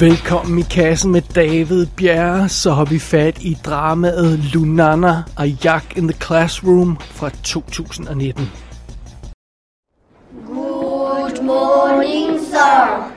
Velkommen 0.00 0.58
i 0.58 0.62
kassen 0.62 1.12
med 1.12 1.22
David 1.34 1.86
Bjerre. 1.96 2.48
Så 2.48 2.70
har 2.70 2.84
vi 2.84 2.98
fat 2.98 3.38
i 3.42 3.56
dramaet 3.64 4.38
Lunana 4.54 5.22
og 5.36 5.64
Jack 5.64 5.96
in 5.96 6.08
the 6.08 6.18
Classroom 6.20 6.96
fra 7.00 7.30
2019. 7.30 8.50
Good 10.46 11.42
morning, 11.42 12.40
sir. 12.40 13.12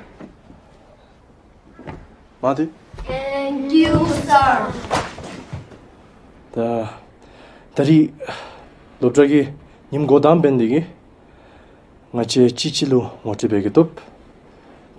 Marty? 2.42 2.66
Thank 2.98 3.74
you, 3.74 4.06
sir. 4.08 4.74
Da... 6.56 6.62
Da 6.62 6.88
Dari... 7.78 8.14
Lopdragi, 9.02 9.48
nim 9.92 10.08
godam 10.08 10.42
bendigi. 10.42 10.86
Ngache 12.14 12.50
chichilu 12.50 13.04
motibegetop. 13.24 14.02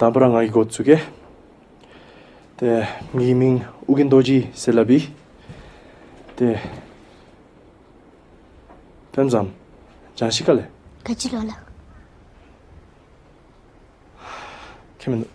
Tambra 0.00 0.28
ngai 0.28 0.48
gotsuge. 0.48 1.17
마치 2.57 2.63
치치루 2.63 2.63
모티베게 2.63 2.63
톱 2.63 2.63
담브랑 2.63 2.63
아이 2.63 2.63
고츠게 2.63 2.63
데 2.63 2.87
미밍 3.11 3.65
우긴도지 3.87 4.51
셀라비 4.53 5.13
데 6.35 6.61
뱀잠 9.11 9.53
장시갈래 10.15 10.69
같이 11.03 11.29
가라. 11.29 11.65
캐면 14.99 15.25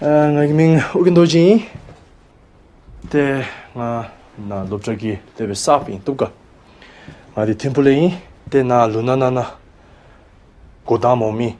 아 0.00 0.06
나기밍 0.06 0.78
우긴도지 0.94 1.68
데나 3.10 4.12
나 4.36 4.64
롭자기 4.64 5.18
데베 5.36 5.54
사피 5.54 6.02
톱가 6.02 6.32
마디 7.34 7.56
템플레이 7.58 8.16
데나 8.48 8.86
루나나나 8.86 9.58
고다모미 10.84 11.56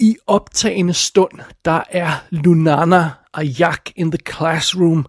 I 0.00 0.16
optagende 0.26 0.94
stund, 0.94 1.40
der 1.64 1.82
er 1.90 2.10
Lunana 2.30 3.10
og 3.32 3.46
Jack 3.46 3.92
in 3.96 4.10
the 4.10 4.18
Classroom 4.32 5.06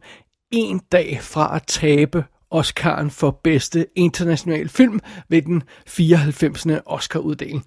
en 0.51 0.81
dag 0.91 1.19
fra 1.21 1.55
at 1.55 1.63
tabe 1.67 2.25
Oscaren 2.51 3.11
for 3.11 3.39
bedste 3.43 3.85
international 3.95 4.69
film 4.69 4.99
ved 5.29 5.41
den 5.41 5.63
94. 5.87 6.65
Oscar-uddeling. 6.85 7.65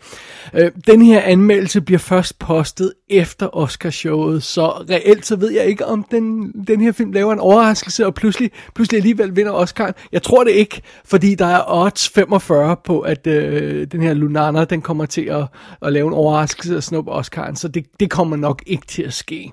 Øh, 0.54 0.70
den 0.86 1.02
her 1.02 1.20
anmeldelse 1.20 1.80
bliver 1.80 1.98
først 1.98 2.38
postet 2.38 2.92
efter 3.08 3.56
Oscarshowet, 3.56 4.42
så 4.42 4.66
reelt 4.68 5.26
så 5.26 5.36
ved 5.36 5.50
jeg 5.50 5.66
ikke, 5.66 5.86
om 5.86 6.04
den, 6.10 6.52
den 6.66 6.80
her 6.80 6.92
film 6.92 7.12
laver 7.12 7.32
en 7.32 7.38
overraskelse, 7.38 8.06
og 8.06 8.14
pludselig, 8.14 8.50
pludselig 8.74 8.98
alligevel 8.98 9.36
vinder 9.36 9.52
Oscaren. 9.52 9.94
Jeg 10.12 10.22
tror 10.22 10.44
det 10.44 10.50
ikke, 10.50 10.82
fordi 11.04 11.34
der 11.34 11.46
er 11.46 11.62
odds 11.66 12.08
45 12.08 12.76
på, 12.84 13.00
at 13.00 13.26
øh, 13.26 13.86
den 13.92 14.02
her 14.02 14.14
Lunana, 14.14 14.64
den 14.64 14.82
kommer 14.82 15.06
til 15.06 15.24
at, 15.24 15.46
at 15.82 15.92
lave 15.92 16.06
en 16.08 16.14
overraskelse 16.14 16.76
og 16.76 16.82
snuppe 16.82 17.10
Oscaren, 17.10 17.56
så 17.56 17.68
det, 17.68 17.86
det 18.00 18.10
kommer 18.10 18.36
nok 18.36 18.62
ikke 18.66 18.86
til 18.86 19.02
at 19.02 19.12
ske. 19.12 19.52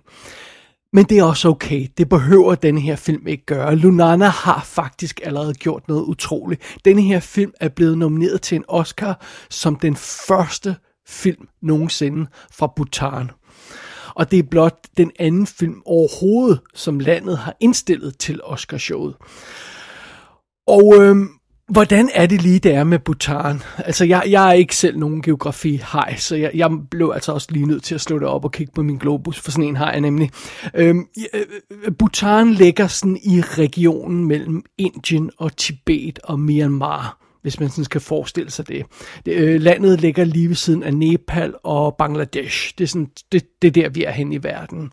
Men 0.94 1.06
det 1.06 1.18
er 1.18 1.24
også 1.24 1.50
okay. 1.50 1.88
Det 1.98 2.10
behøver 2.10 2.56
denne 2.56 2.82
her 2.82 2.96
film 2.96 3.28
ikke 3.28 3.46
gøre. 3.46 3.76
Lunana 3.76 4.26
har 4.26 4.64
faktisk 4.64 5.22
allerede 5.24 5.54
gjort 5.54 5.88
noget 5.88 6.02
utroligt. 6.04 6.62
Denne 6.86 7.02
her 7.02 7.20
film 7.20 7.52
er 7.60 7.70
blevet 7.70 7.98
nomineret 7.98 8.42
til 8.42 8.56
en 8.56 8.64
Oscar 8.68 9.26
som 9.50 9.76
den 9.76 9.96
første 9.96 10.76
film 11.08 11.48
nogensinde 11.62 12.28
fra 12.52 12.74
Bhutan. 12.76 13.32
Og 14.16 14.32
det 14.32 14.40
er 14.40 14.44
blot 14.52 14.88
den 14.98 15.12
anden 15.20 15.48
film 15.48 15.82
overhovedet, 15.86 16.60
som 16.74 17.00
landet 17.00 17.38
har 17.38 17.56
indstillet 17.60 18.18
til 18.18 18.42
Oscarshowet. 18.44 19.16
Og 20.68 20.96
øhm, 21.02 21.30
hvordan 21.68 22.10
er 22.14 22.26
det 22.26 22.42
lige, 22.42 22.60
det 22.60 22.74
er 22.74 22.84
med 22.84 23.00
Bhutan? 23.00 23.62
Altså, 23.78 24.06
jeg, 24.06 24.24
jeg 24.30 24.50
er 24.50 24.54
ikke 24.54 24.76
selv 24.76 24.98
nogen 24.98 25.22
geografi 25.22 25.82
hej, 25.92 26.16
så 26.16 26.36
jeg, 26.36 26.52
jeg 26.54 26.70
blev 26.92 27.12
altså 27.16 27.32
også 27.32 27.48
lige 27.52 27.66
nødt 27.66 27.84
til 27.84 27.96
at 27.96 28.02
slå 28.02 28.20
det 28.20 28.28
op 28.28 28.46
og 28.46 28.52
kigge 28.52 28.74
på 28.76 28.84
min 28.84 28.98
globus, 28.98 29.40
for 29.40 29.52
sådan 29.52 29.64
en 29.64 29.76
har 29.76 29.92
jeg 29.92 30.02
nemlig. 30.02 30.32
Øhm, 30.74 31.08
øh, 31.34 31.42
øh, 31.72 31.92
Bhutan 32.00 32.52
ligger 32.52 32.88
sådan 32.88 33.18
i 33.24 33.42
regionen 33.42 34.26
mellem 34.26 34.64
Indien 34.78 35.32
og 35.38 35.58
Tibet 35.58 36.20
og 36.24 36.40
Myanmar 36.40 37.25
hvis 37.46 37.60
man 37.60 37.70
sådan 37.70 37.86
skal 37.86 38.02
forestille 38.02 38.52
sig 38.52 38.68
det. 38.68 38.86
det 39.26 39.32
øh, 39.32 39.62
landet 39.62 40.02
ligger 40.02 40.24
lige 40.24 40.48
ved 40.48 40.56
siden 40.56 40.84
af 40.84 40.94
Nepal 40.94 41.54
og 41.64 41.96
Bangladesh. 41.98 42.74
Det 42.78 42.84
er, 42.84 42.88
sådan, 42.88 43.10
det, 43.32 43.44
det 43.62 43.68
er 43.68 43.72
der, 43.72 43.90
vi 43.90 44.04
er 44.04 44.12
hen 44.12 44.34
i 44.34 44.44
verden. 44.44 44.92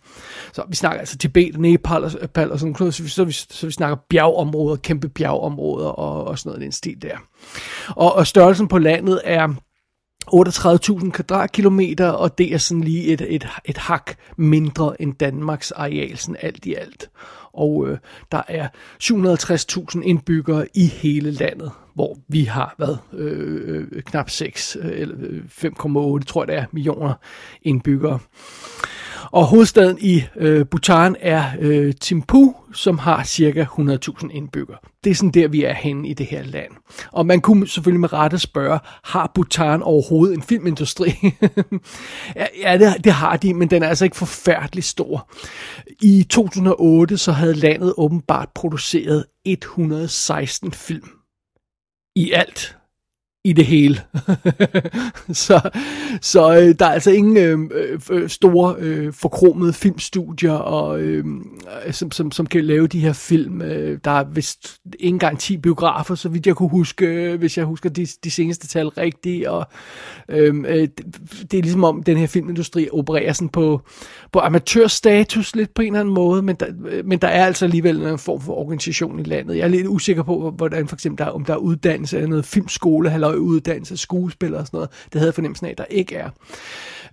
Så 0.52 0.64
vi 0.68 0.76
snakker 0.76 1.00
altså 1.00 1.18
Tibet, 1.18 1.60
Nepal 1.60 2.04
og, 2.04 2.10
Nepal 2.20 2.52
og 2.52 2.58
sådan 2.58 2.76
noget, 2.80 2.94
så 2.94 3.02
vi, 3.02 3.08
så, 3.08 3.24
vi, 3.24 3.32
så 3.32 3.66
vi 3.66 3.72
snakker 3.72 3.96
bjergområder, 4.10 4.76
kæmpe 4.76 5.08
bjergområder 5.08 5.88
og, 5.88 6.24
og 6.24 6.38
sådan 6.38 6.50
noget 6.50 6.62
i 6.62 6.64
den 6.64 6.72
stil 6.72 7.02
der. 7.02 7.16
Og, 7.88 8.14
og 8.14 8.26
størrelsen 8.26 8.68
på 8.68 8.78
landet 8.78 9.20
er 9.24 9.48
38.000 10.30 11.10
kvadratkilometer, 11.10 12.08
og 12.08 12.38
det 12.38 12.54
er 12.54 12.58
sådan 12.58 12.84
lige 12.84 13.04
et, 13.04 13.20
et, 13.28 13.48
et 13.64 13.78
hak 13.78 14.14
mindre 14.36 15.02
end 15.02 15.14
Danmarks 15.14 15.70
areal, 15.70 16.18
sådan 16.18 16.36
alt 16.40 16.66
i 16.66 16.74
alt. 16.74 17.10
Og 17.52 17.88
øh, 17.88 17.98
der 18.32 18.42
er 18.48 18.68
750.000 19.02 20.02
indbyggere 20.02 20.66
i 20.74 20.86
hele 20.86 21.30
landet, 21.30 21.70
hvor 21.94 22.18
vi 22.28 22.44
har 22.44 22.74
været 22.78 22.98
øh, 23.12 23.86
øh, 23.92 24.02
knap 24.02 24.30
6 24.30 24.76
øh, 24.80 24.90
eller 24.94 25.16
øh, 25.18 25.42
5,8 25.44 26.24
tror 26.24 26.42
jeg 26.42 26.48
det 26.48 26.56
er 26.56 26.64
millioner 26.72 27.14
indbyggere. 27.62 28.18
Og 29.32 29.46
hovedstaden 29.46 29.98
i 30.00 30.24
øh, 30.36 30.66
Bhutan 30.66 31.16
er 31.20 31.44
øh, 31.60 31.94
Thimphu, 32.02 32.54
som 32.74 32.98
har 32.98 33.24
cirka 33.24 33.64
100.000 33.64 34.28
indbyggere. 34.30 34.78
Det 35.04 35.10
er 35.10 35.14
sådan 35.14 35.30
der, 35.30 35.48
vi 35.48 35.64
er 35.64 35.72
henne 35.72 36.08
i 36.08 36.14
det 36.14 36.26
her 36.26 36.42
land. 36.42 36.72
Og 37.12 37.26
man 37.26 37.40
kunne 37.40 37.68
selvfølgelig 37.68 38.00
med 38.00 38.12
rette 38.12 38.38
spørge, 38.38 38.78
har 39.04 39.30
Bhutan 39.34 39.82
overhovedet 39.82 40.34
en 40.34 40.42
filmindustri? 40.42 41.12
ja, 42.36 42.46
ja 42.62 42.78
det, 42.78 43.04
det 43.04 43.12
har 43.12 43.36
de, 43.36 43.54
men 43.54 43.70
den 43.70 43.82
er 43.82 43.88
altså 43.88 44.04
ikke 44.04 44.16
forfærdelig 44.16 44.84
stor. 44.84 45.30
I 46.02 46.26
2008 46.30 47.18
så 47.18 47.32
havde 47.32 47.54
landet 47.54 47.94
åbenbart 47.96 48.48
produceret 48.54 49.24
116 49.44 50.72
film. 50.72 51.08
I 52.16 52.32
alt 52.32 52.76
i 53.44 53.52
det 53.52 53.66
hele. 53.66 54.00
så 55.32 55.70
så 56.20 56.56
øh, 56.60 56.74
der 56.78 56.86
er 56.86 56.90
altså 56.90 57.10
ingen 57.10 57.36
øh, 57.36 57.58
øh, 58.10 58.28
store 58.28 58.74
øh, 58.78 59.12
forkromede 59.12 59.72
filmstudier, 59.72 60.52
og, 60.52 61.00
øh, 61.00 61.24
som, 61.90 62.10
som, 62.10 62.32
som 62.32 62.46
kan 62.46 62.64
lave 62.64 62.86
de 62.86 63.00
her 63.00 63.12
film. 63.12 63.62
Øh, 63.62 63.98
der 64.04 64.10
er 64.10 64.24
vist 64.24 64.78
ikke 65.00 65.14
engang 65.14 65.38
10 65.38 65.56
biografer, 65.56 66.14
så 66.14 66.28
vidt 66.28 66.46
jeg 66.46 66.56
kunne 66.56 66.68
huske, 66.68 67.06
øh, 67.06 67.38
hvis 67.38 67.58
jeg 67.58 67.64
husker 67.64 67.90
de, 67.90 68.06
de 68.24 68.30
seneste 68.30 68.66
tal 68.66 68.88
rigtigt. 68.88 69.46
Og, 69.46 69.66
øh, 70.28 70.64
øh, 70.68 70.74
det, 70.74 71.04
det 71.50 71.58
er 71.58 71.62
ligesom 71.62 71.84
om, 71.84 72.02
den 72.02 72.16
her 72.16 72.26
filmindustri 72.26 72.88
opererer 72.92 73.32
sådan 73.32 73.48
på, 73.48 73.80
på 74.32 74.40
amatørstatus 74.40 75.56
lidt 75.56 75.74
på 75.74 75.82
en 75.82 75.86
eller 75.86 76.00
anden 76.00 76.14
måde, 76.14 76.42
men 76.42 76.56
der, 76.56 76.66
øh, 76.88 77.06
men 77.06 77.18
der 77.18 77.28
er 77.28 77.46
altså 77.46 77.64
alligevel 77.64 78.02
en 78.02 78.18
form 78.18 78.40
for 78.40 78.52
organisation 78.52 79.20
i 79.20 79.22
landet. 79.22 79.56
Jeg 79.56 79.64
er 79.64 79.68
lidt 79.68 79.86
usikker 79.86 80.22
på, 80.22 80.54
hvordan 80.56 80.88
for 80.88 80.96
eksempel 80.96 81.26
der, 81.26 81.30
om 81.30 81.44
der 81.44 81.52
er 81.52 81.58
uddannelse 81.58 82.16
eller 82.16 82.28
noget 82.28 82.44
filmskole, 82.44 83.14
eller 83.14 83.31
uddannelse, 83.38 83.96
skuespiller 83.96 84.58
og 84.58 84.66
sådan 84.66 84.76
noget. 84.76 84.90
Det 85.04 85.14
havde 85.14 85.26
jeg 85.26 85.34
fornemmelsen 85.34 85.66
af, 85.66 85.70
at 85.70 85.78
der 85.78 85.84
ikke 85.84 86.14
er. 86.14 86.30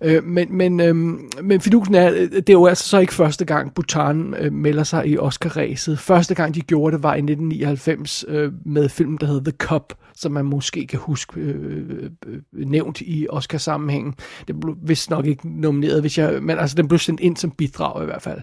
Øh, 0.02 0.24
men, 0.24 0.56
men, 0.56 0.80
øh, 0.80 0.96
men 1.42 1.60
fidusen 1.60 1.94
er, 1.94 2.12
øh, 2.12 2.30
det 2.32 2.48
er 2.48 2.52
jo 2.52 2.66
altså 2.66 2.88
så 2.88 2.98
ikke 2.98 3.14
første 3.14 3.44
gang, 3.44 3.74
Bhutan 3.74 4.34
øh, 4.38 4.52
melder 4.52 4.82
sig 4.82 5.06
i 5.06 5.18
Oscar-ræset. 5.18 5.98
Første 5.98 6.34
gang, 6.34 6.54
de 6.54 6.60
gjorde 6.60 6.96
det, 6.96 7.02
var 7.02 7.14
i 7.14 7.18
1999 7.18 8.24
øh, 8.28 8.52
med 8.66 8.88
filmen, 8.88 9.18
der 9.20 9.26
hedder 9.26 9.50
The 9.50 9.56
Cup, 9.58 9.94
som 10.14 10.32
man 10.32 10.44
måske 10.44 10.86
kan 10.86 10.98
huske 10.98 11.40
øh, 11.40 12.10
øh, 12.26 12.40
nævnt 12.52 13.00
i 13.00 13.26
Oscar-sammenhængen. 13.30 14.14
Det 14.48 14.60
blev 14.60 14.76
vist 14.82 15.10
nok 15.10 15.26
ikke 15.26 15.60
nomineret, 15.60 16.00
hvis 16.00 16.18
jeg, 16.18 16.42
men 16.42 16.58
altså, 16.58 16.76
den 16.76 16.88
blev 16.88 16.98
sendt 16.98 17.20
ind 17.20 17.36
som 17.36 17.50
bidrag 17.50 18.02
i 18.02 18.04
hvert 18.04 18.22
fald. 18.22 18.40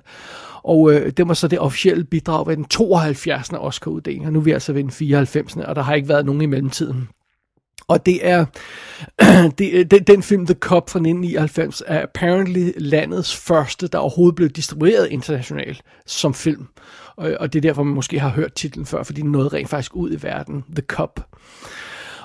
Og 0.64 0.94
øh, 0.94 1.12
det 1.12 1.28
var 1.28 1.34
så 1.34 1.48
det 1.48 1.60
officielle 1.60 2.04
bidrag 2.04 2.48
ved 2.48 2.56
den 2.56 2.66
72. 2.66 3.50
Oscar-uddeling, 3.54 4.26
og 4.26 4.34
nu 4.34 4.40
er 4.40 4.44
vi 4.44 4.52
altså 4.52 4.74
ved 4.74 4.84
den 4.84 4.92
94. 4.92 5.56
og 5.56 5.76
der 5.76 5.82
har 5.82 5.96
ikke 5.96 6.10
været 6.10 6.26
nogen 6.26 6.42
i 6.42 6.46
mellemtiden. 6.46 7.08
Og 7.88 8.06
det 8.06 8.28
er 8.28 8.46
det, 9.58 9.74
øh, 9.74 9.86
den, 9.86 10.04
den 10.04 10.24
film 10.24 10.46
The 10.46 10.56
Cop 10.60 10.90
fra 10.90 11.00
1999 11.00 11.84
er 11.88 12.02
apparently 12.04 12.72
landets 12.78 13.36
første, 13.36 13.88
der 13.88 13.98
overhovedet 13.98 14.36
blev 14.36 14.50
distribueret 14.50 15.08
internationalt 15.08 15.82
som 16.06 16.34
film. 16.34 16.68
Og, 17.16 17.38
og 17.40 17.54
det 17.54 17.60
er 17.60 17.62
derfor, 17.62 17.84
man 17.84 17.96
måske 17.96 18.20
har 18.20 18.30
hørt 18.30 18.54
titlen 18.54 18.86
før, 18.86 19.04
fordi 19.04 19.22
den 19.22 19.32
nåede 19.32 19.48
rent 19.48 19.70
faktisk 19.70 19.96
ud 19.96 20.12
i 20.12 20.24
verden. 20.24 20.64
The 20.76 20.84
Cop. 20.88 21.20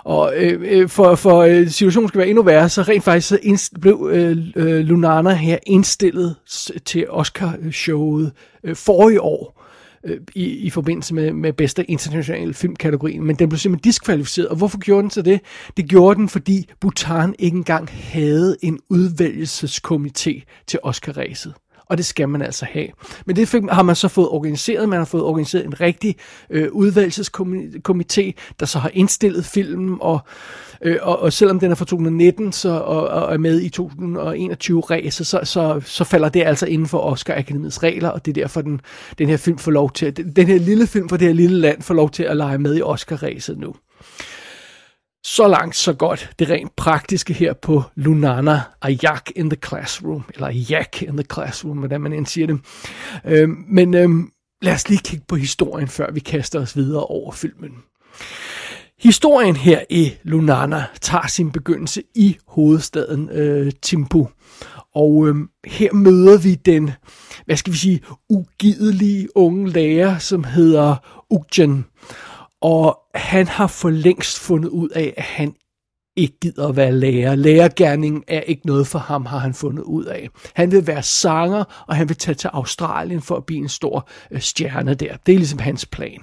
Og 0.04 0.32
øh, 0.36 0.60
øh 0.62 0.88
for, 0.88 1.14
for 1.14 1.38
øh, 1.38 1.68
situationen 1.68 2.08
skal 2.08 2.18
være 2.18 2.28
endnu 2.28 2.42
værre, 2.42 2.68
så 2.68 2.82
rent 2.82 3.04
faktisk 3.04 3.28
så 3.28 3.36
indst- 3.36 3.80
blev 3.80 4.10
øh, 4.12 4.36
øh, 4.56 4.78
Lunana 4.80 5.34
her 5.34 5.58
indstillet 5.66 6.36
til 6.84 7.06
Oscar-showet 7.10 8.32
øh, 8.64 8.76
forrige 8.76 9.20
år 9.20 9.62
øh, 10.04 10.20
i, 10.34 10.44
i 10.44 10.70
forbindelse 10.70 11.14
med, 11.14 11.32
med 11.32 11.52
bedste 11.52 11.84
internationale 11.84 12.54
filmkategorien, 12.54 13.24
men 13.24 13.36
den 13.36 13.48
blev 13.48 13.58
simpelthen 13.58 13.90
diskvalificeret. 13.90 14.48
Og 14.48 14.56
hvorfor 14.56 14.78
gjorde 14.78 15.02
den 15.02 15.10
så 15.10 15.22
det? 15.22 15.40
Det 15.76 15.88
gjorde 15.88 16.18
den, 16.18 16.28
fordi 16.28 16.70
Bhutan 16.80 17.34
ikke 17.38 17.56
engang 17.56 17.88
havde 17.92 18.56
en 18.62 18.78
udvælgelseskomité 18.88 20.64
til 20.66 20.78
Oscar-ræset 20.82 21.54
og 21.86 21.96
det 21.96 22.06
skal 22.06 22.28
man 22.28 22.42
altså 22.42 22.64
have. 22.64 22.88
Men 23.26 23.36
det 23.36 23.48
fik, 23.48 23.62
har 23.70 23.82
man 23.82 23.96
så 23.96 24.08
fået 24.08 24.28
organiseret. 24.28 24.88
Man 24.88 24.98
har 24.98 25.04
fået 25.04 25.22
organiseret 25.22 25.64
en 25.64 25.80
rigtig 25.80 26.16
øh, 26.50 26.68
udvalgelseskomité, 26.72 28.32
der 28.60 28.66
så 28.66 28.78
har 28.78 28.90
indstillet 28.94 29.44
filmen, 29.44 29.98
og, 30.00 30.20
øh, 30.82 30.98
og, 31.02 31.18
og 31.18 31.32
selvom 31.32 31.60
den 31.60 31.70
er 31.70 31.74
fra 31.74 31.84
2019 31.84 32.52
så, 32.52 32.70
og, 32.70 33.08
og 33.08 33.34
er 33.34 33.38
med 33.38 33.60
i 33.60 33.70
2021-ræset, 33.80 35.26
så, 35.26 35.40
så, 35.44 35.80
så 35.84 36.04
falder 36.04 36.28
det 36.28 36.42
altså 36.42 36.66
inden 36.66 36.88
for 36.88 36.98
Oscar 36.98 37.34
Akademiets 37.34 37.82
regler, 37.82 38.08
og 38.08 38.26
det 38.26 38.36
er 38.36 38.42
derfor, 38.42 38.60
den, 38.60 38.80
den 39.18 39.28
her 39.28 39.36
film 39.36 39.58
får 39.58 39.70
lov 39.70 39.90
til, 39.90 40.36
den 40.36 40.46
her 40.46 40.58
lille 40.58 40.86
film 40.86 41.08
fra 41.08 41.16
det 41.16 41.26
her 41.26 41.34
lille 41.34 41.58
land 41.58 41.82
får 41.82 41.94
lov 41.94 42.10
til 42.10 42.22
at 42.22 42.36
lege 42.36 42.58
med 42.58 42.76
i 42.76 42.82
Oscar-ræset 42.82 43.58
nu. 43.58 43.74
Så 45.24 45.48
langt, 45.48 45.76
så 45.76 45.92
godt. 45.92 46.30
Det 46.38 46.50
rent 46.50 46.76
praktiske 46.76 47.32
her 47.32 47.52
på 47.52 47.82
Lunana, 47.94 48.62
Ayak 48.82 49.30
in 49.36 49.50
the 49.50 49.58
classroom, 49.66 50.22
eller 50.34 50.64
yak 50.70 51.02
in 51.02 51.16
the 51.16 51.26
classroom, 51.32 51.78
hvordan 51.78 52.00
man 52.00 52.12
end 52.12 52.26
siger 52.26 52.46
det. 52.46 52.60
Øhm, 53.24 53.64
men 53.68 53.94
øhm, 53.94 54.30
lad 54.62 54.74
os 54.74 54.88
lige 54.88 55.00
kigge 55.04 55.24
på 55.28 55.36
historien, 55.36 55.88
før 55.88 56.10
vi 56.10 56.20
kaster 56.20 56.60
os 56.60 56.76
videre 56.76 57.04
over 57.04 57.32
filmen. 57.32 57.72
Historien 58.98 59.56
her 59.56 59.80
i 59.90 60.12
Lunana 60.22 60.84
tager 61.00 61.26
sin 61.26 61.52
begyndelse 61.52 62.02
i 62.14 62.36
hovedstaden 62.46 63.28
øh, 63.30 63.72
Timbu. 63.82 64.28
Og 64.94 65.28
øh, 65.28 65.34
her 65.66 65.92
møder 65.92 66.38
vi 66.38 66.54
den, 66.54 66.90
hvad 67.46 67.56
skal 67.56 67.72
vi 67.72 67.78
sige, 67.78 68.00
ugidelige 68.28 69.36
unge 69.36 69.70
lærer, 69.70 70.18
som 70.18 70.44
hedder 70.44 70.96
Ugjen. 71.30 71.84
Og 72.62 72.98
han 73.14 73.48
har 73.48 73.66
for 73.66 73.90
længst 73.90 74.38
fundet 74.38 74.68
ud 74.68 74.88
af, 74.88 75.14
at 75.16 75.24
han 75.24 75.54
ikke 76.16 76.38
gider 76.42 76.68
at 76.68 76.76
være 76.76 76.92
lærer. 76.92 77.34
Lærergærningen 77.34 78.24
er 78.28 78.40
ikke 78.40 78.66
noget 78.66 78.86
for 78.86 78.98
ham, 78.98 79.26
har 79.26 79.38
han 79.38 79.54
fundet 79.54 79.82
ud 79.82 80.04
af. 80.04 80.28
Han 80.54 80.70
vil 80.70 80.86
være 80.86 81.02
sanger, 81.02 81.84
og 81.88 81.96
han 81.96 82.08
vil 82.08 82.16
tage 82.16 82.34
til 82.34 82.48
Australien 82.48 83.22
for 83.22 83.36
at 83.36 83.46
blive 83.46 83.60
en 83.60 83.68
stor 83.68 84.08
øh, 84.30 84.40
stjerne 84.40 84.94
der. 84.94 85.16
Det 85.26 85.34
er 85.34 85.38
ligesom 85.38 85.58
hans 85.58 85.86
plan. 85.86 86.20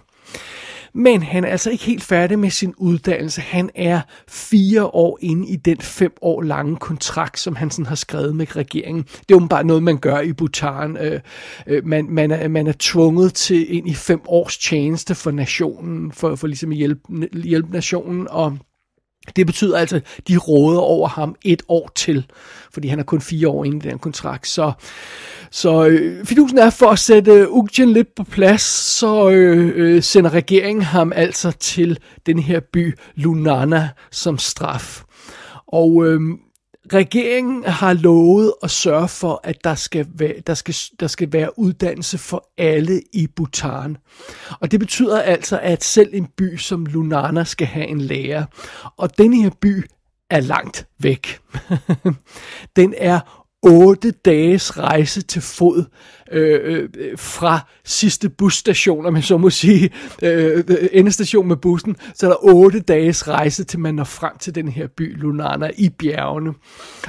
Men 0.94 1.24
han 1.24 1.44
er 1.44 1.48
altså 1.48 1.70
ikke 1.70 1.84
helt 1.84 2.04
færdig 2.04 2.40
med 2.40 2.50
sin 2.50 2.74
uddannelse. 2.78 3.42
Han 3.42 3.70
er 3.76 4.02
fire 4.28 4.86
år 4.86 5.18
inde 5.22 5.48
i 5.48 5.56
den 5.56 5.78
fem 5.78 6.14
år 6.22 6.42
lange 6.42 6.76
kontrakt, 6.76 7.40
som 7.40 7.56
han 7.56 7.72
sådan 7.72 7.86
har 7.86 7.96
skrevet 7.96 8.36
med 8.36 8.56
regeringen. 8.56 9.04
Det 9.04 9.36
er 9.36 9.40
jo 9.42 9.48
bare 9.50 9.64
noget, 9.64 9.84
man 9.84 9.98
gør 9.98 10.20
i 10.20 10.34
Bhutan. 10.34 10.98
Øh, 10.98 11.20
øh, 11.68 11.86
man, 11.86 12.06
man, 12.10 12.32
er, 12.32 12.48
man 12.48 12.68
er 12.68 12.74
tvunget 12.80 13.34
til 13.34 13.76
ind 13.76 13.90
i 13.90 13.94
fem 13.94 14.22
års 14.28 14.58
tjeneste 14.58 15.16
for 15.16 15.32
nationen, 15.32 16.12
for, 16.12 16.36
for 16.36 16.48
ligesom 16.48 16.72
at 16.72 16.78
hjælpe, 16.78 17.02
hjælpe 17.34 17.72
nationen, 17.72 18.28
og 18.30 18.58
det 19.36 19.46
betyder 19.46 19.78
altså, 19.78 19.96
at 19.96 20.28
de 20.28 20.38
råder 20.38 20.80
over 20.80 21.08
ham 21.08 21.36
et 21.44 21.64
år 21.68 21.92
til, 21.96 22.26
fordi 22.74 22.88
han 22.88 23.00
er 23.00 23.04
kun 23.04 23.22
fire 23.22 23.48
år 23.48 23.66
inde 23.66 23.78
i 23.78 23.90
den 23.90 24.00
kontrakt. 24.00 24.48
Så, 24.48 24.72
så 25.52 25.86
øh, 25.86 26.26
fidusen 26.26 26.58
er 26.58 26.70
for 26.70 26.90
at 26.90 27.00
sætte 27.00 27.32
øh, 27.32 27.88
lidt 27.88 28.16
på 28.16 28.24
plads, 28.24 28.62
så 28.62 29.30
øh, 29.30 29.72
øh, 29.76 30.04
sender 30.04 30.30
regeringen 30.30 30.84
ham 30.84 31.12
altså 31.16 31.52
til 31.52 32.00
den 32.26 32.40
her 32.40 32.60
by 32.74 32.98
Lunana 33.16 33.90
som 34.12 34.38
straf. 34.38 35.04
Og 35.68 36.06
øh, 36.06 36.22
regeringen 36.94 37.64
har 37.64 37.94
lovet 37.94 38.54
at 38.64 38.72
sørge 38.72 39.08
for, 39.08 39.42
at 39.44 39.64
der 39.64 39.76
skal, 39.76 40.08
være, 40.14 40.34
der, 40.48 40.54
skal, 40.54 40.76
der 41.00 41.08
skal 41.08 41.34
være 41.34 41.60
uddannelse 41.60 42.18
for 42.18 42.50
alle 42.58 43.02
i 43.14 43.28
Bhutan. 43.28 43.98
Og 44.60 44.72
det 44.72 44.80
betyder 44.80 45.22
altså, 45.22 45.60
at 45.60 45.84
selv 45.84 46.10
en 46.14 46.28
by 46.38 46.58
som 46.58 46.86
Lunana 46.86 47.44
skal 47.44 47.68
have 47.68 47.88
en 47.88 48.02
lærer. 48.02 48.46
Og 48.98 49.18
denne 49.18 49.42
her 49.42 49.50
by 49.62 49.86
er 50.30 50.40
langt 50.40 50.88
væk. 51.00 51.40
den 52.76 52.94
er 52.98 53.39
otte 53.64 54.12
dages 54.12 54.78
rejse 54.78 55.22
til 55.22 55.42
fod 55.42 55.86
øh, 56.32 56.90
øh, 56.98 57.18
fra 57.18 57.60
sidste 57.86 58.30
busstation, 58.30 59.06
om 59.06 59.16
jeg 59.16 59.24
så 59.24 59.38
må 59.38 59.50
sige, 59.50 59.90
øh, 60.24 60.64
endestation 60.92 61.48
med 61.48 61.58
bussen, 61.58 61.96
så 62.14 62.26
er 62.26 62.30
der 62.30 62.56
otte 62.56 62.80
dages 62.80 63.28
rejse 63.28 63.64
til 63.64 63.80
man 63.80 63.96
når 63.96 64.04
frem 64.04 64.38
til 64.40 64.56
den 64.56 64.68
her 64.68 64.88
by 64.98 65.18
Lunana 65.18 65.70
i 65.78 65.90
bjergene. 65.90 66.54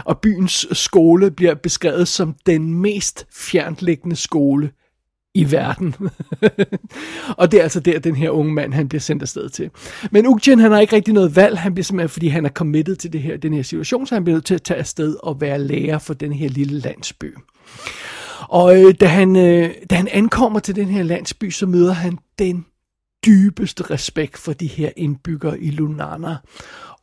Og 0.05 0.19
byens 0.19 0.67
skole 0.73 1.31
bliver 1.31 1.55
beskrevet 1.55 2.09
som 2.09 2.35
den 2.47 2.75
mest 2.75 3.27
fjernliggende 3.33 4.17
skole 4.17 4.71
i 5.35 5.53
verden. 5.53 5.95
og 7.39 7.53
det 7.53 7.59
er 7.59 7.63
altså 7.63 7.81
der, 7.81 7.99
den 7.99 8.17
her 8.17 8.31
unge 8.31 8.55
mand, 8.55 8.75
han 8.75 8.89
bliver 8.89 9.01
sendt 9.01 9.23
afsted 9.23 9.49
til. 9.49 9.71
Men 10.11 10.27
Ugjen, 10.27 10.59
han 10.59 10.73
har 10.73 10.81
ikke 10.81 10.97
rigtig 10.97 11.15
noget 11.15 11.37
valg, 11.37 11.59
han 11.59 11.75
bliver 11.75 11.85
simpelthen, 11.85 12.09
fordi 12.09 12.29
han 12.29 12.45
er 12.45 12.51
committed 12.51 12.97
til 12.97 13.13
det 13.13 13.23
her, 13.23 13.37
den 13.37 13.53
her 13.53 13.63
situation, 13.63 14.07
så 14.07 14.15
han 14.15 14.25
bliver 14.25 14.37
nødt 14.37 14.45
til 14.45 14.55
at 14.55 14.63
tage 14.63 14.79
afsted 14.79 15.17
og 15.23 15.41
være 15.41 15.59
lærer 15.59 15.99
for 15.99 16.15
den 16.15 16.33
her 16.33 16.49
lille 16.49 16.79
landsby. 16.79 17.35
Og 18.49 18.83
øh, 18.83 18.95
da, 19.01 19.07
han, 19.07 19.37
øh, 19.37 19.75
da 19.91 19.95
han 19.95 20.09
ankommer 20.09 20.61
til 20.61 20.77
den 20.77 20.89
her 20.89 21.03
landsby, 21.03 21.51
så 21.51 21.67
møder 21.67 21.93
han 21.93 22.19
den 22.39 22.67
dybeste 23.27 23.83
respekt 23.91 24.39
for 24.39 24.53
de 24.53 24.67
her 24.67 24.91
indbyggere 24.97 25.61
i 25.61 25.71
Lunana. 25.71 26.37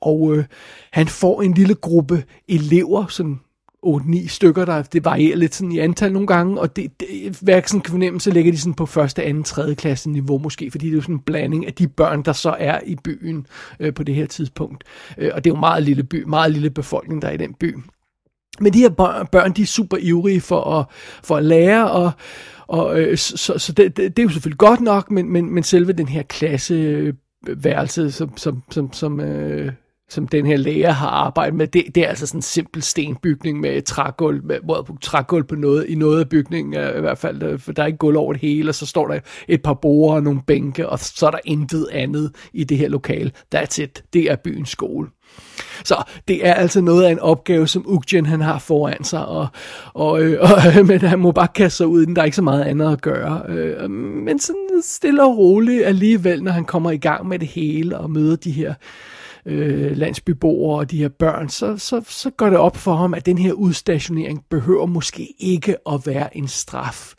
Og 0.01 0.35
øh, 0.35 0.45
han 0.91 1.07
får 1.07 1.41
en 1.41 1.53
lille 1.53 1.75
gruppe 1.75 2.23
elever, 2.47 3.07
sådan 3.07 3.39
8-9 3.87 4.27
stykker, 4.27 4.65
der 4.65 4.81
det 4.81 5.05
varierer 5.05 5.37
lidt 5.37 5.55
sådan 5.55 5.71
i 5.71 5.79
antal 5.79 6.13
nogle 6.13 6.27
gange, 6.27 6.59
og 6.59 6.75
det, 6.75 6.99
det 6.99 7.07
hverken 7.41 7.81
kan 7.81 7.91
fornemme, 7.91 8.19
så 8.19 8.31
ligger 8.31 8.51
de 8.51 8.57
sådan 8.57 8.73
på 8.73 8.85
første, 8.85 9.23
anden, 9.23 9.43
tredje 9.43 9.75
klasse 9.75 10.09
niveau 10.09 10.37
måske, 10.37 10.71
fordi 10.71 10.85
det 10.85 10.91
er 10.91 10.95
jo 10.95 11.01
sådan 11.01 11.15
en 11.15 11.21
blanding 11.21 11.65
af 11.65 11.73
de 11.73 11.87
børn, 11.87 12.23
der 12.23 12.33
så 12.33 12.55
er 12.59 12.79
i 12.85 12.95
byen 13.03 13.47
øh, 13.79 13.93
på 13.93 14.03
det 14.03 14.15
her 14.15 14.25
tidspunkt. 14.25 14.83
Øh, 15.17 15.31
og 15.33 15.43
det 15.43 15.49
er 15.49 15.55
jo 15.55 15.59
meget 15.59 15.83
lille 15.83 16.03
by, 16.03 16.23
meget 16.23 16.51
lille 16.51 16.69
befolkning, 16.69 17.21
der 17.21 17.27
er 17.27 17.31
i 17.31 17.37
den 17.37 17.53
by. 17.53 17.75
Men 18.59 18.73
de 18.73 18.79
her 18.79 18.89
børn, 19.31 19.53
de 19.53 19.61
er 19.61 19.65
super 19.65 19.97
ivrige 19.97 20.41
for 20.41 20.79
at, 20.79 20.85
for 21.23 21.37
at 21.37 21.43
lære, 21.43 21.91
og, 21.91 22.11
og 22.67 22.99
øh, 23.01 23.17
så, 23.17 23.57
så 23.57 23.71
det, 23.71 23.97
det, 23.97 24.17
det 24.17 24.23
er 24.23 24.23
jo 24.23 24.29
selvfølgelig 24.29 24.57
godt 24.57 24.81
nok, 24.81 25.11
men, 25.11 25.29
men, 25.31 25.53
men 25.53 25.63
selve 25.63 25.93
den 25.93 26.07
her 26.07 26.23
klasseværelse, 26.23 28.11
som, 28.11 28.37
som, 28.37 28.63
som, 28.71 28.93
som 28.93 29.19
øh, 29.19 29.71
som 30.09 30.27
den 30.27 30.45
her 30.45 30.57
læger 30.57 30.91
har 30.91 31.07
arbejdet 31.07 31.55
med, 31.55 31.67
det, 31.67 31.83
det 31.95 32.03
er 32.03 32.07
altså 32.07 32.27
sådan 32.27 32.37
en 32.37 32.41
simpel 32.41 32.83
stenbygning 32.83 33.59
med 33.59 33.81
trægulv, 33.81 34.43
med, 34.43 34.59
med 34.63 34.99
trægulv 35.01 35.43
på 35.43 35.55
noget, 35.55 35.85
i 35.89 35.95
noget 35.95 36.19
af 36.19 36.29
bygningen 36.29 36.73
øh, 36.73 36.97
i 36.97 37.01
hvert 37.01 37.17
fald, 37.17 37.43
øh, 37.43 37.59
for 37.59 37.71
der 37.71 37.83
er 37.83 37.87
ikke 37.87 37.97
gulv 37.97 38.17
over 38.17 38.33
det 38.33 38.41
hele, 38.41 38.69
og 38.69 38.75
så 38.75 38.85
står 38.85 39.07
der 39.07 39.19
et 39.47 39.61
par 39.61 39.73
borer 39.73 40.15
og 40.15 40.23
nogle 40.23 40.41
bænke, 40.47 40.89
og 40.89 40.99
så 40.99 41.27
er 41.27 41.31
der 41.31 41.39
intet 41.45 41.87
andet 41.91 42.31
i 42.53 42.63
det 42.63 42.77
her 42.77 42.89
lokale. 42.89 43.31
That's 43.55 43.81
it. 43.81 44.03
Det 44.13 44.31
er 44.31 44.35
byens 44.35 44.69
skole. 44.69 45.07
Så 45.83 46.03
det 46.27 46.47
er 46.47 46.53
altså 46.53 46.81
noget 46.81 47.03
af 47.03 47.11
en 47.11 47.19
opgave, 47.19 47.67
som 47.67 47.85
Ugen 47.87 48.25
han 48.25 48.41
har 48.41 48.59
foran 48.59 49.03
sig, 49.03 49.25
og, 49.25 49.47
og, 49.93 50.21
øh, 50.21 50.41
og, 50.77 50.85
men 50.85 51.01
han 51.01 51.19
må 51.19 51.31
bare 51.31 51.47
kaste 51.47 51.77
sig 51.77 51.87
ud 51.87 52.05
den, 52.05 52.15
der 52.15 52.21
er 52.21 52.25
ikke 52.25 52.35
så 52.35 52.41
meget 52.41 52.63
andet 52.63 52.91
at 52.91 53.01
gøre. 53.01 53.41
Øh, 53.49 53.89
men 53.89 54.39
sådan 54.39 54.81
stille 54.83 55.23
og 55.23 55.37
roligt 55.37 55.85
alligevel, 55.85 56.43
når 56.43 56.51
han 56.51 56.65
kommer 56.65 56.91
i 56.91 56.97
gang 56.97 57.27
med 57.27 57.39
det 57.39 57.47
hele, 57.47 57.97
og 57.97 58.11
møder 58.11 58.35
de 58.35 58.51
her 58.51 58.69
øh, 58.69 58.75
øh, 59.47 59.97
landsbyboere 59.97 60.79
og 60.79 60.91
de 60.91 60.97
her 60.97 61.09
børn, 61.09 61.49
så, 61.49 61.77
så, 61.77 62.01
så 62.09 62.29
går 62.29 62.49
det 62.49 62.57
op 62.57 62.77
for 62.77 62.95
ham, 62.95 63.13
at 63.13 63.25
den 63.25 63.37
her 63.37 63.53
udstationering 63.53 64.45
behøver 64.49 64.85
måske 64.85 65.33
ikke 65.39 65.75
at 65.89 66.01
være 66.05 66.37
en 66.37 66.47
straf. 66.47 67.13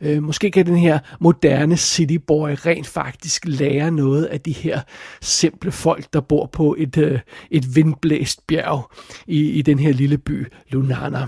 Øh, 0.00 0.22
måske 0.22 0.50
kan 0.50 0.66
den 0.66 0.76
her 0.76 0.98
moderne 1.20 1.76
cityboy 1.76 2.50
rent 2.66 2.86
faktisk 2.86 3.42
lære 3.46 3.90
noget 3.90 4.24
af 4.24 4.40
de 4.40 4.52
her 4.52 4.80
simple 5.20 5.72
folk, 5.72 6.12
der 6.12 6.20
bor 6.20 6.46
på 6.46 6.76
et, 6.78 6.96
øh, 6.98 7.20
et 7.50 7.76
vindblæst 7.76 8.46
bjerg 8.46 8.90
i, 9.26 9.50
i 9.50 9.62
den 9.62 9.78
her 9.78 9.92
lille 9.92 10.18
by 10.18 10.46
Lunana. 10.70 11.26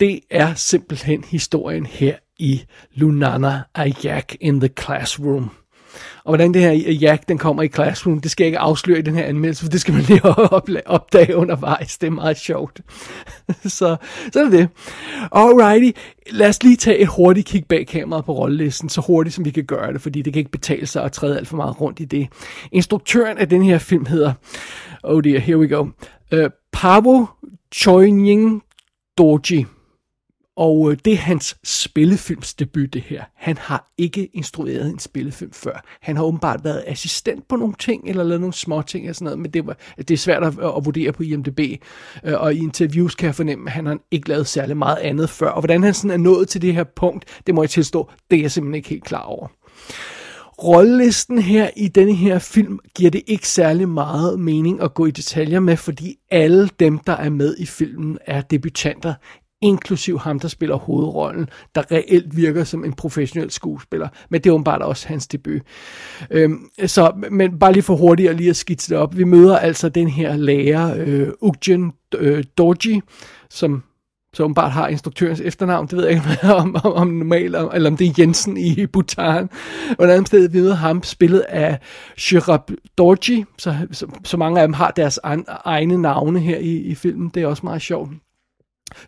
Det 0.00 0.20
er 0.30 0.54
simpelthen 0.54 1.24
historien 1.24 1.86
her 1.86 2.16
i 2.38 2.62
Lunana 2.94 3.62
Ayak 3.74 4.34
in 4.40 4.60
the 4.60 4.70
Classroom. 4.80 5.50
Og 6.24 6.30
hvordan 6.30 6.54
det 6.54 6.62
her 6.62 6.92
Jack, 6.92 7.28
den 7.28 7.38
kommer 7.38 7.62
i 7.62 7.68
Classroom, 7.68 8.20
det 8.20 8.30
skal 8.30 8.44
jeg 8.44 8.48
ikke 8.48 8.58
afsløre 8.58 8.98
i 8.98 9.02
den 9.02 9.14
her 9.14 9.24
anmeldelse, 9.24 9.62
for 9.64 9.70
det 9.70 9.80
skal 9.80 9.94
man 9.94 10.02
lige 10.02 10.22
opdage 10.86 11.36
undervejs. 11.36 11.98
Det 11.98 12.06
er 12.06 12.10
meget 12.10 12.36
sjovt. 12.36 12.80
så, 13.64 13.96
så 14.32 14.40
er 14.40 14.48
det. 14.48 14.68
Alrighty, 15.32 15.98
lad 16.30 16.48
os 16.48 16.62
lige 16.62 16.76
tage 16.76 16.98
et 16.98 17.08
hurtigt 17.08 17.46
kig 17.46 17.64
bag 17.68 17.86
kameraet 17.86 18.24
på 18.24 18.32
rollelisten, 18.32 18.88
så 18.88 19.00
hurtigt 19.00 19.34
som 19.34 19.44
vi 19.44 19.50
kan 19.50 19.64
gøre 19.64 19.92
det, 19.92 20.00
fordi 20.00 20.22
det 20.22 20.32
kan 20.32 20.40
ikke 20.40 20.50
betale 20.50 20.86
sig 20.86 21.04
at 21.04 21.12
træde 21.12 21.38
alt 21.38 21.48
for 21.48 21.56
meget 21.56 21.80
rundt 21.80 22.00
i 22.00 22.04
det. 22.04 22.28
Instruktøren 22.72 23.38
af 23.38 23.48
den 23.48 23.62
her 23.62 23.78
film 23.78 24.06
hedder, 24.06 24.32
oh 25.02 25.22
dear, 25.22 25.38
here 25.38 25.58
we 25.58 25.68
go, 25.68 25.86
øh, 26.32 26.44
uh, 26.44 26.50
Pavo 26.72 27.26
Choying 27.74 28.62
Doji. 29.18 29.66
Og 30.56 30.90
øh, 30.90 30.98
det 31.04 31.12
er 31.12 31.16
hans 31.16 31.56
spillefilmsdebut, 31.64 32.94
det 32.94 33.02
her. 33.02 33.24
Han 33.34 33.56
har 33.58 33.92
ikke 33.98 34.28
instrueret 34.32 34.90
en 34.90 34.98
spillefilm 34.98 35.52
før. 35.52 35.84
Han 36.00 36.16
har 36.16 36.24
åbenbart 36.24 36.64
været 36.64 36.84
assistent 36.86 37.48
på 37.48 37.56
nogle 37.56 37.74
ting, 37.78 38.08
eller 38.08 38.24
lavet 38.24 38.40
nogle 38.40 38.54
små 38.54 38.82
ting 38.82 39.08
og 39.08 39.14
sådan 39.14 39.24
noget, 39.24 39.38
men 39.38 39.50
det, 39.50 39.66
var, 39.66 39.76
det 39.98 40.10
er 40.10 40.16
svært 40.16 40.42
at, 40.42 40.48
at 40.48 40.84
vurdere 40.84 41.12
på 41.12 41.22
IMDb. 41.22 41.60
Øh, 42.24 42.40
og 42.40 42.54
i 42.54 42.58
interviews 42.58 43.14
kan 43.14 43.26
jeg 43.26 43.34
fornemme, 43.34 43.66
at 43.66 43.72
han 43.72 43.86
har 43.86 43.98
ikke 44.10 44.28
lavet 44.28 44.46
særlig 44.46 44.76
meget 44.76 44.98
andet 44.98 45.30
før. 45.30 45.48
Og 45.48 45.60
hvordan 45.60 45.82
han 45.82 45.94
sådan 45.94 46.10
er 46.10 46.16
nået 46.16 46.48
til 46.48 46.62
det 46.62 46.74
her 46.74 46.84
punkt, 46.84 47.24
det 47.46 47.54
må 47.54 47.62
jeg 47.62 47.70
tilstå, 47.70 48.10
det 48.30 48.36
er 48.36 48.40
jeg 48.40 48.50
simpelthen 48.50 48.74
ikke 48.74 48.88
helt 48.88 49.04
klar 49.04 49.22
over. 49.22 49.48
Rollelisten 50.62 51.38
her 51.38 51.70
i 51.76 51.88
denne 51.88 52.14
her 52.14 52.38
film 52.38 52.78
giver 52.94 53.10
det 53.10 53.22
ikke 53.26 53.48
særlig 53.48 53.88
meget 53.88 54.40
mening 54.40 54.82
at 54.82 54.94
gå 54.94 55.06
i 55.06 55.10
detaljer 55.10 55.60
med, 55.60 55.76
fordi 55.76 56.16
alle 56.30 56.68
dem, 56.80 56.98
der 56.98 57.12
er 57.12 57.30
med 57.30 57.56
i 57.58 57.66
filmen, 57.66 58.18
er 58.26 58.40
debutanter 58.40 59.14
inklusiv 59.62 60.18
ham, 60.18 60.40
der 60.40 60.48
spiller 60.48 60.76
hovedrollen, 60.76 61.48
der 61.74 61.92
reelt 61.92 62.36
virker 62.36 62.64
som 62.64 62.84
en 62.84 62.92
professionel 62.92 63.50
skuespiller. 63.50 64.08
Men 64.30 64.40
det 64.40 64.50
er 64.50 64.54
åbenbart 64.54 64.82
også 64.82 65.08
hans 65.08 65.26
debut. 65.26 65.62
Øhm, 66.30 66.70
så, 66.86 67.12
men 67.30 67.58
bare 67.58 67.72
lige 67.72 67.82
for 67.82 67.96
hurtigt 67.96 68.36
lige 68.36 68.50
at 68.50 68.56
skitse 68.56 68.90
det 68.90 68.98
op. 68.98 69.16
Vi 69.16 69.24
møder 69.24 69.58
altså 69.58 69.88
den 69.88 70.08
her 70.08 70.36
lærer, 70.36 70.94
øh, 71.06 71.28
Ugjen 71.40 71.92
øh, 72.18 72.44
Dorji, 72.58 73.00
som 73.50 73.82
så 74.34 74.42
åbenbart 74.42 74.70
har 74.70 74.88
instruktørens 74.88 75.40
efternavn, 75.40 75.86
det 75.86 75.96
ved 75.96 76.04
jeg 76.04 76.12
ikke 76.12 76.54
om, 76.54 76.76
om, 76.84 76.92
om 76.92 77.06
normalt, 77.06 77.56
eller 77.74 77.90
om 77.90 77.96
det 77.96 78.06
er 78.06 78.14
Jensen 78.18 78.56
i 78.56 78.86
Bhutan. 78.92 79.50
Og 79.98 80.12
andet 80.12 80.26
sted 80.26 80.48
vi 80.48 80.60
møder 80.60 80.74
ham, 80.74 81.02
spillet 81.02 81.40
af 81.40 81.78
Shirab 82.16 82.70
Dorji, 82.98 83.44
så, 83.58 83.76
så, 83.92 84.06
så 84.24 84.36
mange 84.36 84.60
af 84.60 84.66
dem 84.66 84.72
har 84.72 84.90
deres 84.90 85.20
egne 85.64 86.02
navne 86.02 86.40
her 86.40 86.58
i, 86.58 86.76
i 86.76 86.94
filmen, 86.94 87.28
det 87.34 87.42
er 87.42 87.46
også 87.46 87.66
meget 87.66 87.82
sjovt 87.82 88.10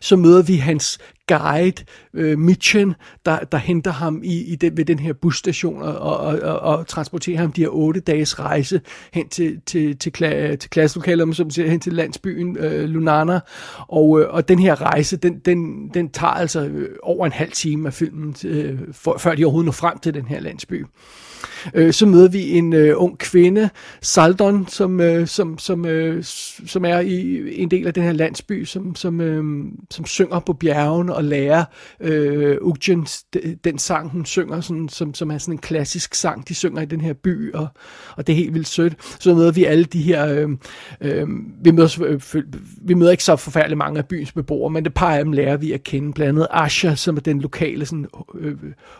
så 0.01 0.15
møder 0.15 0.41
vi 0.41 0.55
hans 0.55 0.99
guide, 1.27 1.83
øh, 2.13 2.39
Mitchen, 2.39 2.95
der, 3.25 3.39
der 3.39 3.57
henter 3.57 3.91
ham 3.91 4.21
i, 4.23 4.43
i 4.43 4.55
den, 4.55 4.77
ved 4.77 4.85
den 4.85 4.99
her 4.99 5.13
busstation 5.13 5.81
og, 5.81 5.97
og, 5.97 6.39
og, 6.39 6.59
og 6.59 6.87
transporterer 6.87 7.37
ham 7.37 7.51
de 7.51 7.61
her 7.61 7.69
otte 7.69 7.99
dages 7.99 8.39
rejse 8.39 8.81
hen 9.13 9.29
til, 9.29 9.61
til, 9.65 9.97
til, 9.97 10.11
kla, 10.11 10.55
til 10.55 10.69
klasselokalet, 10.69 11.35
som 11.35 11.49
siger, 11.49 11.69
hen 11.69 11.79
til 11.79 11.93
landsbyen 11.93 12.57
øh, 12.57 12.89
Lunana. 12.89 13.39
Og, 13.87 14.21
øh, 14.21 14.33
og 14.33 14.47
den 14.47 14.59
her 14.59 14.81
rejse, 14.81 15.17
den, 15.17 15.39
den, 15.39 15.89
den 15.93 16.09
tager 16.09 16.33
altså 16.33 16.65
øh, 16.65 16.89
over 17.03 17.25
en 17.25 17.31
halv 17.31 17.51
time 17.51 17.87
af 17.87 17.93
filmen, 17.93 18.35
øh, 18.45 18.79
for, 18.91 19.17
før 19.17 19.35
de 19.35 19.45
overhovedet 19.45 19.65
når 19.65 19.71
frem 19.71 19.99
til 19.99 20.13
den 20.13 20.25
her 20.25 20.39
landsby. 20.39 20.85
Øh, 21.73 21.93
så 21.93 22.05
møder 22.05 22.27
vi 22.27 22.51
en 22.51 22.73
øh, 22.73 22.93
ung 22.97 23.17
kvinde, 23.17 23.69
Saldon, 24.01 24.67
som, 24.67 25.01
øh, 25.01 25.27
som, 25.27 25.57
som, 25.57 25.85
øh, 25.85 26.23
som 26.67 26.85
er 26.85 26.99
i 26.99 27.41
en 27.61 27.71
del 27.71 27.87
af 27.87 27.93
den 27.93 28.03
her 28.03 28.11
landsby, 28.11 28.65
som, 28.65 28.95
som, 28.95 29.21
øh, 29.21 29.65
som 29.91 30.05
synger 30.05 30.39
på 30.39 30.53
bjergen 30.53 31.09
og 31.09 31.23
lærer 31.23 31.63
øh, 32.01 32.57
Ugjen 32.61 33.07
den 33.63 33.77
sang, 33.77 34.09
hun 34.09 34.25
synger, 34.25 34.61
sådan, 34.61 34.89
som, 34.89 35.13
som 35.13 35.31
er 35.31 35.37
sådan 35.37 35.53
en 35.53 35.57
klassisk 35.57 36.15
sang, 36.15 36.47
de 36.47 36.55
synger 36.55 36.81
i 36.81 36.85
den 36.85 37.01
her 37.01 37.13
by, 37.13 37.53
og, 37.53 37.67
og 38.15 38.27
det 38.27 38.33
er 38.33 38.37
helt 38.37 38.53
vildt 38.53 38.67
sødt. 38.67 38.93
Så 39.19 39.35
møder 39.35 39.51
vi 39.51 39.65
alle 39.65 39.83
de 39.85 40.01
her, 40.01 40.27
øh, 40.27 40.49
øh, 41.01 41.27
vi, 41.63 41.71
møder, 41.71 42.03
øh, 42.05 42.43
vi 42.81 42.93
møder 42.93 43.11
ikke 43.11 43.23
så 43.23 43.35
forfærdeligt 43.35 43.77
mange 43.77 43.97
af 43.97 44.05
byens 44.05 44.31
beboere, 44.31 44.69
men 44.69 44.85
det 44.85 44.93
par 44.93 45.15
af 45.15 45.23
dem 45.23 45.33
lærer 45.33 45.57
vi 45.57 45.71
at 45.71 45.83
kende, 45.83 46.13
blandt 46.13 46.29
andet 46.29 46.47
Asha, 46.51 46.95
som 46.95 47.17
er 47.17 47.21
den 47.21 47.41
lokale 47.41 47.85
sådan, 47.85 48.07
øh, 48.39 48.55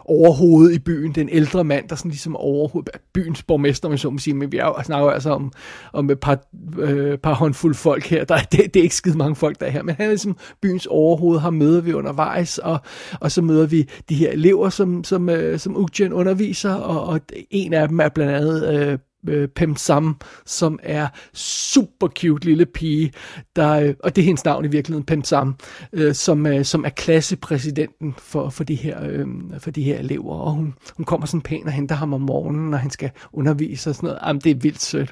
overhoved 0.06 0.72
i 0.72 0.80
byen, 0.80 1.12
den 1.12 1.30
ældre 1.30 1.64
mand, 1.64 1.90
der 1.90 1.96
sådan 1.96 2.12
ligesom 2.12 2.36
overhovedet 2.58 2.92
byens 3.14 3.44
borgmester, 3.44 3.90
men 3.90 3.98
så 3.98 4.10
må 4.10 4.18
sige, 4.18 4.34
men 4.34 4.52
vi 4.52 4.58
er, 4.58 4.84
snakker 4.86 5.10
altså 5.10 5.30
om, 5.30 5.52
om 5.94 6.10
et 6.10 6.20
par, 6.20 6.38
øh, 6.80 7.18
par 7.18 7.34
håndfuld 7.34 7.76
folk 7.76 8.06
her. 8.06 8.24
Der, 8.24 8.38
det, 8.38 8.74
det 8.74 8.80
er 8.80 8.84
ikke 8.84 8.96
skide 8.96 9.18
mange 9.18 9.36
folk, 9.36 9.60
der 9.60 9.66
er 9.66 9.70
her, 9.70 9.84
men 9.84 9.96
han 9.96 10.06
er 10.06 10.10
ligesom 10.10 10.38
byens 10.62 10.86
overhoved, 10.86 11.40
har 11.40 11.50
møder 11.50 11.82
vi 11.82 11.94
undervejs, 11.94 12.58
og, 12.58 12.80
og 13.20 13.32
så 13.32 13.42
møder 13.42 13.68
vi 13.68 13.90
de 14.10 14.16
her 14.16 14.32
elever, 14.32 14.70
som, 14.70 15.04
som, 15.04 15.30
øh, 15.30 15.60
som 15.60 15.78
Ugjen 15.78 16.14
underviser, 16.14 16.74
og, 16.74 17.04
og 17.04 17.22
en 17.50 17.74
af 17.74 17.88
dem 17.88 18.00
er 18.00 18.10
blandt 18.10 18.34
andet 18.34 18.74
øh, 18.74 19.00
øh, 19.27 19.47
Pem 19.47 19.75
Sam, 19.75 20.15
som 20.45 20.79
er 20.83 21.07
super 21.33 22.07
cute 22.07 22.45
lille 22.45 22.65
pige, 22.65 23.13
der, 23.55 23.71
øh, 23.71 23.93
og 24.03 24.15
det 24.15 24.21
er 24.21 24.25
hendes 24.25 24.45
navn 24.45 24.65
i 24.65 24.67
virkeligheden, 24.67 25.05
Pem 25.05 25.24
Sam, 25.24 25.55
øh, 25.93 26.15
som, 26.15 26.45
øh, 26.45 26.65
som 26.65 26.86
er 26.86 26.89
klassepræsidenten 26.89 28.15
for, 28.17 28.50
for, 28.50 28.63
de 28.63 28.75
her, 28.75 29.03
øh, 29.03 29.27
for 29.59 29.71
de 29.71 29.83
her 29.83 30.00
elever, 30.00 30.33
og 30.33 30.51
hun, 30.51 30.74
hun 30.97 31.05
kommer 31.05 31.27
sådan 31.27 31.41
pænt 31.41 31.65
og 31.65 31.71
henter 31.71 31.95
ham 31.95 32.13
om 32.13 32.21
morgenen, 32.21 32.69
når 32.69 32.77
han 32.77 32.89
skal 32.91 33.12
undervise 33.33 33.89
og 33.89 33.95
sådan 33.95 34.07
noget. 34.07 34.19
Jamen, 34.25 34.41
det 34.41 34.51
er 34.51 34.55
vildt 34.55 34.81
sødt. 34.81 35.12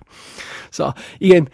Så 0.72 0.92
igen, 1.20 1.48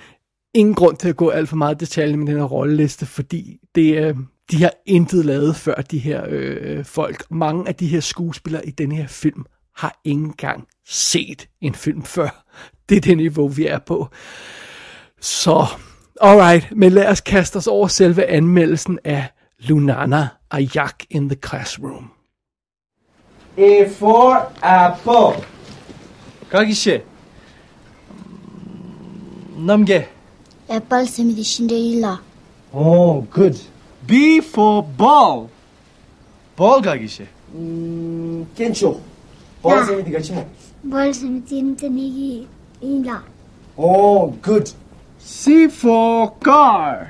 ingen 0.54 0.76
grund 0.76 0.98
til 0.98 1.10
at 1.10 1.16
gå 1.16 1.30
alt 1.30 1.50
for 1.50 1.56
meget 1.56 1.80
detalje 1.80 2.18
med 2.18 2.28
den 2.28 2.38
her 2.38 2.44
rolleliste, 2.44 3.06
fordi 3.06 3.58
det, 3.76 4.06
øh, 4.06 4.16
de 4.52 4.62
har 4.62 4.74
intet 4.86 5.26
lavet 5.26 5.56
før, 5.56 5.76
de 5.76 6.00
her 6.00 6.26
øh, 6.30 6.86
folk. 6.86 7.32
Mange 7.32 7.68
af 7.68 7.76
de 7.76 7.88
her 7.88 8.00
skuespillere 8.00 8.68
i 8.68 8.72
den 8.72 8.92
her 8.92 9.08
film 9.08 9.46
har 9.76 10.02
ikke 10.04 10.22
engang 10.22 10.68
set 10.88 11.50
en 11.62 11.76
film 11.76 12.04
før. 12.04 12.44
Det 12.90 12.98
er 12.98 13.02
det 13.02 13.18
niveau, 13.18 13.48
vi 13.48 13.68
er 13.68 13.80
på. 13.80 14.08
Så, 15.20 15.66
alright, 16.22 16.72
men 16.72 16.92
lad 16.92 17.08
os 17.08 17.22
kaste 17.22 17.58
os 17.58 17.68
over 17.68 17.88
selve 17.88 18.26
anmeldelsen 18.26 19.00
af 19.04 19.28
Lunana, 19.60 20.28
A 20.52 20.62
Yak 20.76 21.04
in 21.10 21.30
the 21.30 21.38
Classroom. 21.46 22.12
A 23.58 23.88
for 23.98 24.52
apple. 24.62 25.46
Kagishi. 26.52 26.98
Namge. 29.58 30.08
Apple 30.70 31.08
semidishinde 31.08 31.80
illa. 31.80 32.16
Oh, 32.74 33.26
good. 33.32 33.54
B 34.08 34.12
for 34.54 34.82
ball. 34.98 35.50
Ball 36.56 36.84
kagishi. 36.84 37.24
Mm, 37.54 38.46
Kencho 38.58 39.00
음, 39.63 39.63
켄초. 39.63 39.79
버스미디 39.87 40.13
같이 40.13 40.33
뭐. 40.33 40.51
볼 40.91 41.13
세미디 41.13 41.59
인테니기 41.59 42.49
일라. 42.81 43.23
Oh, 43.77 44.41
good. 44.43 44.73
C 45.19 45.65
for 45.65 46.31
car 46.43 47.09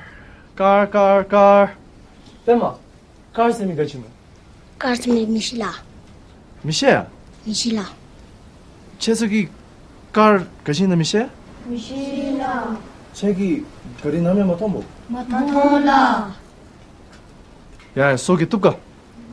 car 0.57 0.89
car 0.91 1.27
car 1.29 1.75
빼마. 2.45 2.75
카르세미 3.33 3.75
같이 3.75 3.97
뭐. 3.97 4.07
카르스미 4.79 5.25
미실라. 5.27 5.71
미셰야 6.63 7.07
미실라. 7.45 7.83
채석이 8.99 9.49
car 10.13 10.47
가시나 10.63 10.95
미셰 10.95 11.29
미실라. 11.65 12.77
책이 13.13 13.63
그리 14.01 14.21
나면 14.21 14.47
뭐 14.47 14.57
톰보. 14.57 14.83
마타토라. 15.09 16.35
야 17.97 18.17
속에 18.17 18.47
뚜까 18.47 18.75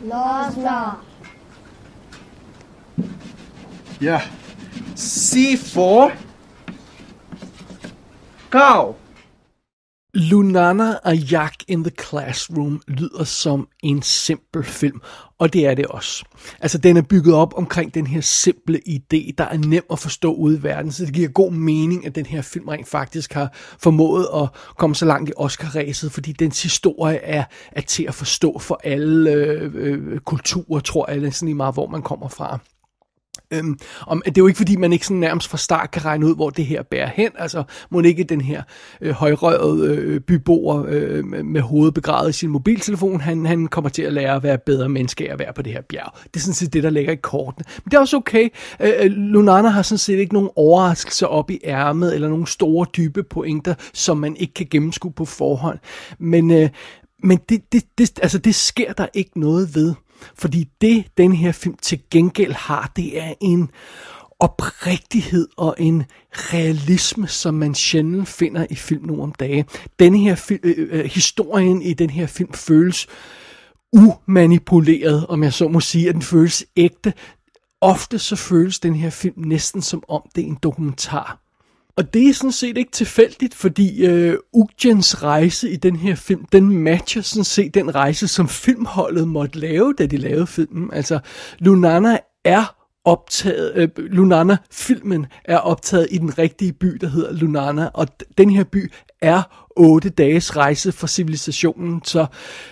라스라. 0.07 1.01
야 4.02 4.22
C 4.96 5.58
for 5.58 6.12
cow 8.50 8.96
Lunana 10.14 10.94
og 11.04 11.18
Jak 11.32 11.54
in 11.68 11.84
the 11.84 11.92
Classroom 12.10 12.82
lyder 12.88 13.24
som 13.24 13.68
en 13.84 14.02
simpel 14.02 14.64
film, 14.64 15.02
og 15.40 15.54
det 15.54 15.66
er 15.66 15.74
det 15.74 15.86
også. 15.86 16.26
Altså, 16.60 16.78
den 16.78 16.98
er 16.98 17.02
bygget 17.02 17.36
op 17.36 17.54
omkring 17.58 17.94
den 17.94 18.08
her 18.08 18.22
simple 18.22 18.82
idé, 18.90 19.32
der 19.38 19.44
er 19.44 19.58
nem 19.58 19.84
at 19.92 20.00
forstå 20.00 20.34
ude 20.34 20.58
i 20.58 20.64
verden, 20.64 20.92
så 20.92 21.06
det 21.06 21.14
giver 21.14 21.30
god 21.30 21.52
mening, 21.52 22.06
at 22.06 22.16
den 22.16 22.26
her 22.26 22.42
film 22.42 22.68
rent 22.68 22.88
faktisk 22.88 23.34
har 23.34 23.54
formået 23.80 24.28
at 24.36 24.50
komme 24.78 24.96
så 24.96 25.06
langt 25.06 25.30
i 25.30 25.34
Oscar-ræset, 25.38 26.12
fordi 26.12 26.32
dens 26.32 26.64
historie 26.64 27.18
er, 27.18 27.44
er 27.72 27.82
til 27.82 28.04
at 28.08 28.14
forstå 28.14 28.60
for 28.60 28.80
alle 28.84 29.32
øh, 29.32 29.72
øh, 29.74 30.20
kulturer, 30.20 30.80
tror 30.80 31.12
jeg, 31.12 31.34
sådan 31.34 31.50
i 31.50 31.54
meget, 31.54 31.76
hvor 31.76 31.88
man 31.88 32.02
kommer 32.02 32.30
fra. 32.30 32.60
Øhm, 33.52 33.80
om, 34.08 34.22
det 34.26 34.38
er 34.38 34.42
jo 34.42 34.48
ikke 34.48 34.58
fordi, 34.58 34.76
man 34.76 34.94
ikke 34.94 35.06
sådan 35.06 35.18
nærmest 35.20 35.50
fra 35.50 35.58
start 35.58 35.92
kan 35.92 36.06
regne 36.06 36.26
ud, 36.26 36.36
hvor 36.36 36.50
det 36.50 36.66
her 36.66 36.84
bærer 36.84 37.10
hen. 37.10 37.32
Altså, 37.38 37.64
må 37.90 38.02
ikke 38.02 38.24
den 38.24 38.42
her 38.42 38.64
øh, 39.02 39.12
højrøvede 39.12 39.96
øh, 39.96 40.20
byboer 40.20 40.86
øh, 40.88 41.26
med 41.26 41.62
hovedet 41.62 41.94
begravet 41.94 42.30
i 42.30 42.34
sin 42.34 42.50
mobiltelefon, 42.50 43.22
han, 43.22 43.46
han 43.46 43.68
kommer 43.68 43.90
til 43.90 44.02
at 44.02 44.14
lære 44.14 44.36
at 44.36 44.44
være 44.44 44.58
bedre 44.58 44.90
menneske 44.90 45.32
at 45.32 45.40
være 45.40 45.54
på 45.54 45.62
det 45.62 45.74
her 45.74 45.82
bjerg. 45.82 46.18
Det 46.24 46.36
er 46.36 46.40
sådan 46.40 46.54
set 46.54 46.74
det, 46.74 46.84
der 46.84 46.90
ligger 46.90 47.14
i 47.14 47.16
kortene. 47.16 47.66
Men 47.78 47.92
det 47.92 47.98
er 47.98 48.02
også 48.02 48.18
okay. 48.18 48.50
Øh, 48.80 48.92
øh 49.00 49.12
Lunana 49.12 49.70
har 49.70 49.82
sådan 49.82 49.98
set 49.98 50.20
ikke 50.20 50.34
nogen 50.34 50.50
overraskelser 50.56 51.28
op 51.28 51.52
i 51.52 51.60
ærmet, 51.64 52.16
eller 52.16 52.30
nogle 52.30 52.48
store, 52.48 52.86
dybe 52.98 53.24
pointer, 53.24 53.74
som 53.94 54.18
man 54.18 54.36
ikke 54.36 54.54
kan 54.54 54.68
gennemskue 54.72 55.12
på 55.12 55.26
forhånd. 55.26 55.80
Men, 56.20 56.52
øh, 56.52 56.70
men 57.24 57.40
det, 57.50 57.74
det, 57.74 57.84
det, 57.98 58.20
altså, 58.22 58.38
det 58.38 58.56
sker 58.56 58.94
der 58.94 59.08
ikke 59.14 59.40
noget 59.40 59.76
ved. 59.76 59.94
Fordi 60.36 60.68
det, 60.82 61.06
den 61.18 61.34
her 61.34 61.52
film 61.52 61.76
til 61.82 62.00
gengæld 62.12 62.54
har, 62.54 62.92
det 62.96 63.22
er 63.22 63.34
en 63.42 63.70
oprigtighed 64.40 65.48
og 65.58 65.76
en 65.78 66.04
realisme, 66.32 67.28
som 67.28 67.54
man 67.54 67.76
sjældent 67.76 68.28
finder 68.28 68.66
i 68.70 68.76
film 68.76 69.06
nu 69.06 69.22
om 69.22 69.32
dage. 69.32 69.66
Denne 70.00 70.18
her 70.18 70.36
film, 70.36 70.60
øh, 70.64 70.74
øh, 70.78 70.88
øh, 70.92 71.06
historien 71.06 71.82
i 71.82 71.94
den 71.94 72.10
her 72.10 72.28
film 72.28 72.54
føles 72.54 73.08
umanipuleret, 73.94 75.28
om 75.28 75.44
jeg 75.44 75.54
så 75.54 75.68
må 75.68 75.80
sige, 75.80 76.10
at 76.10 76.16
den 76.16 76.22
føles 76.22 76.66
ægte. 76.76 77.14
Ofte 77.82 78.20
så 78.20 78.36
føles 78.36 78.80
den 78.80 78.96
her 78.96 79.10
film 79.10 79.36
næsten 79.38 79.82
som 79.82 80.04
om 80.08 80.22
det 80.36 80.44
er 80.44 80.48
en 80.48 80.58
dokumentar. 80.64 81.49
Og 82.00 82.14
det 82.14 82.30
er 82.30 82.34
sådan 82.34 82.52
set 82.52 82.78
ikke 82.78 82.92
tilfældigt, 82.92 83.56
fordi 83.56 84.06
øh, 84.06 84.38
Uggens 84.54 85.24
rejse 85.24 85.70
i 85.70 85.76
den 85.76 85.96
her 85.96 86.16
film, 86.16 86.46
den 86.52 86.78
matcher 86.78 87.22
sådan 87.22 87.44
set 87.44 87.74
den 87.74 87.96
rejse, 87.96 88.28
som 88.28 88.48
filmholdet 88.48 89.28
måtte 89.28 89.60
lave, 89.60 89.94
da 89.98 90.06
de 90.06 90.18
lavede 90.18 90.48
filmen. 90.48 90.90
Altså, 90.94 91.20
Lunana 91.60 92.18
er 92.46 92.76
optaget, 93.06 93.74
øh, 93.76 93.90
Lunana-filmen 93.98 95.26
er 95.46 95.58
optaget 95.58 96.08
i 96.12 96.18
den 96.18 96.38
rigtige 96.38 96.74
by, 96.74 96.88
der 97.02 97.08
hedder 97.08 97.34
Lunana, 97.34 97.90
og 97.94 98.08
den 98.38 98.50
her 98.50 98.64
by 98.64 98.92
er 99.22 99.70
otte 99.80 100.10
dages 100.10 100.58
rejse 100.58 100.92
fra 100.92 101.08
civilisationen, 101.08 102.02
så, 102.04 102.26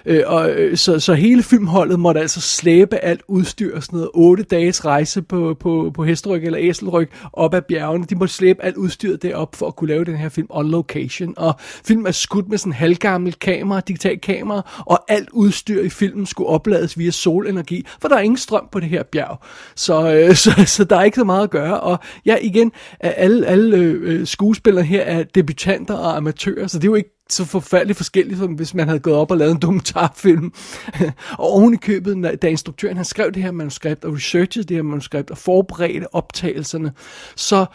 øh, 0.06 0.24
og, 0.26 0.50
øh, 0.50 0.78
så, 0.78 1.00
så 1.00 1.14
hele 1.14 1.44
filmholdet 1.44 2.00
måtte 2.00 2.22
altså 2.22 2.42
slæbe 2.42 2.98
alt 2.98 3.22
udstyr 3.28 3.76
og 3.76 3.84
sådan 3.84 3.98
noget, 3.98 4.10
otte 4.14 4.44
dages 4.44 4.86
rejse 4.86 5.22
på, 5.22 5.56
på, 5.60 5.92
på 5.94 6.04
hesteryg 6.04 6.44
eller 6.44 6.60
æselryg 6.62 7.10
op 7.34 7.54
ad 7.54 7.62
bjergene, 7.62 8.06
de 8.06 8.16
måtte 8.16 8.34
slæbe 8.34 8.64
alt 8.64 8.76
udstyret 8.76 9.24
derop 9.24 9.56
for 9.56 9.68
at 9.68 9.76
kunne 9.76 9.88
lave 9.88 10.06
den 10.06 10.18
her 10.18 10.30
film 10.30 10.48
on 10.50 10.70
location, 10.70 11.34
og 11.38 11.56
film 11.60 12.06
er 12.06 12.12
skudt 12.12 12.50
med 12.50 12.58
sådan 12.58 12.70
en 12.72 12.76
halvgammel 12.76 13.34
kamera, 13.34 13.80
digital 13.80 14.20
kamera, 14.20 14.84
og 14.86 15.00
alt 15.08 15.30
udstyr 15.30 15.82
i 15.82 15.90
filmen 15.90 16.26
skulle 16.26 16.50
oplades 16.50 16.98
via 16.98 17.12
solenergi, 17.12 17.86
for 18.02 18.08
der 18.08 18.16
er 18.16 18.22
ingen 18.22 18.38
strøm 18.38 18.68
på 18.72 18.80
det 18.80 18.90
her 18.90 19.04
bjerg, 19.04 19.40
så, 19.76 20.14
øh, 20.14 20.36
så, 20.44 20.64
så 20.66 20.84
der 20.84 20.96
er 20.96 21.04
ikke 21.04 21.16
så 21.16 21.24
meget 21.24 21.44
at 21.44 21.50
gøre, 21.50 21.80
og 21.80 22.00
ja, 22.26 22.38
igen, 22.42 22.72
alle, 23.00 23.48
alle 23.48 23.78
øh, 23.78 24.02
øh, 24.04 24.28
skuespillere 24.28 24.86
her 24.86 25.02
er 25.02 25.24
debutanter 25.24 25.96
og 25.96 26.18
amatører, 26.18 26.37
så 26.40 26.78
det 26.80 26.84
er 26.84 26.92
jo 26.92 26.96
ikke 26.96 27.18
så 27.30 27.46
forfærdeligt 27.46 27.98
forskelligt, 27.98 28.40
som 28.40 28.54
hvis 28.54 28.74
man 28.74 28.88
havde 28.88 29.00
gået 29.00 29.16
op 29.16 29.32
og 29.32 29.38
lavet 29.38 29.52
en 29.52 29.62
dokumentarfilm. 29.62 30.54
og 31.40 31.52
oven 31.54 31.74
i 31.74 31.78
købet, 31.78 32.42
da 32.42 32.48
instruktøren 32.48 32.96
han 32.96 33.06
skrev 33.06 33.32
det 33.32 33.44
her 33.44 33.52
manuskript, 33.52 34.06
og 34.06 34.14
researchede 34.14 34.66
det 34.66 34.78
her 34.78 34.84
manuskript, 34.84 35.32
og 35.32 35.38
forberedte 35.38 36.16
optagelserne, 36.16 36.92
så 37.36 37.66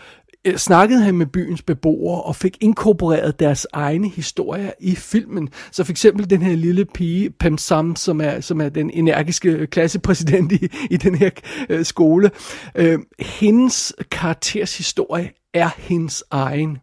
øh, 0.44 0.56
snakkede 0.56 1.02
han 1.02 1.14
med 1.14 1.26
byens 1.26 1.62
beboere 1.62 2.22
og 2.22 2.36
fik 2.36 2.56
inkorporeret 2.60 3.40
deres 3.40 3.66
egne 3.72 4.08
historier 4.08 4.70
i 4.80 4.94
filmen. 4.94 5.48
Så 5.72 5.84
for 5.84 5.90
eksempel 5.90 6.30
den 6.30 6.42
her 6.42 6.56
lille 6.56 6.84
pige, 6.84 7.30
Pam 7.30 7.58
Sam, 7.58 7.96
som 7.96 8.20
er, 8.20 8.40
som 8.40 8.60
er 8.60 8.68
den 8.68 8.90
energiske 8.90 9.66
klassepræsident 9.66 10.52
i, 10.52 10.68
i 10.90 10.96
den 10.96 11.14
her 11.14 11.30
øh, 11.68 11.84
skole, 11.84 12.30
øh, 12.74 12.98
hendes 13.18 13.94
karakters 14.10 14.76
historie 14.76 15.30
er 15.54 15.70
hendes 15.78 16.24
egen. 16.30 16.78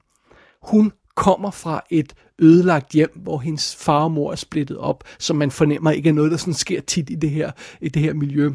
Hun 0.64 0.92
kommer 1.20 1.52
fra 1.52 1.82
et 1.90 2.14
ødelagt 2.40 2.92
hjem, 2.92 3.12
hvor 3.16 3.40
hendes 3.40 3.76
far 3.76 4.04
og 4.04 4.12
mor 4.12 4.32
er 4.32 4.36
splittet 4.36 4.78
op, 4.78 5.04
som 5.20 5.36
man 5.36 5.52
fornemmer 5.52 5.92
ikke 5.92 6.10
er 6.10 6.14
noget, 6.14 6.32
der 6.32 6.38
sådan 6.38 6.54
sker 6.54 6.82
tit 6.82 7.10
i 7.10 7.16
det 7.16 7.30
her, 7.30 7.52
i 7.82 7.90
det 7.90 8.02
her 8.02 8.14
miljø. 8.14 8.52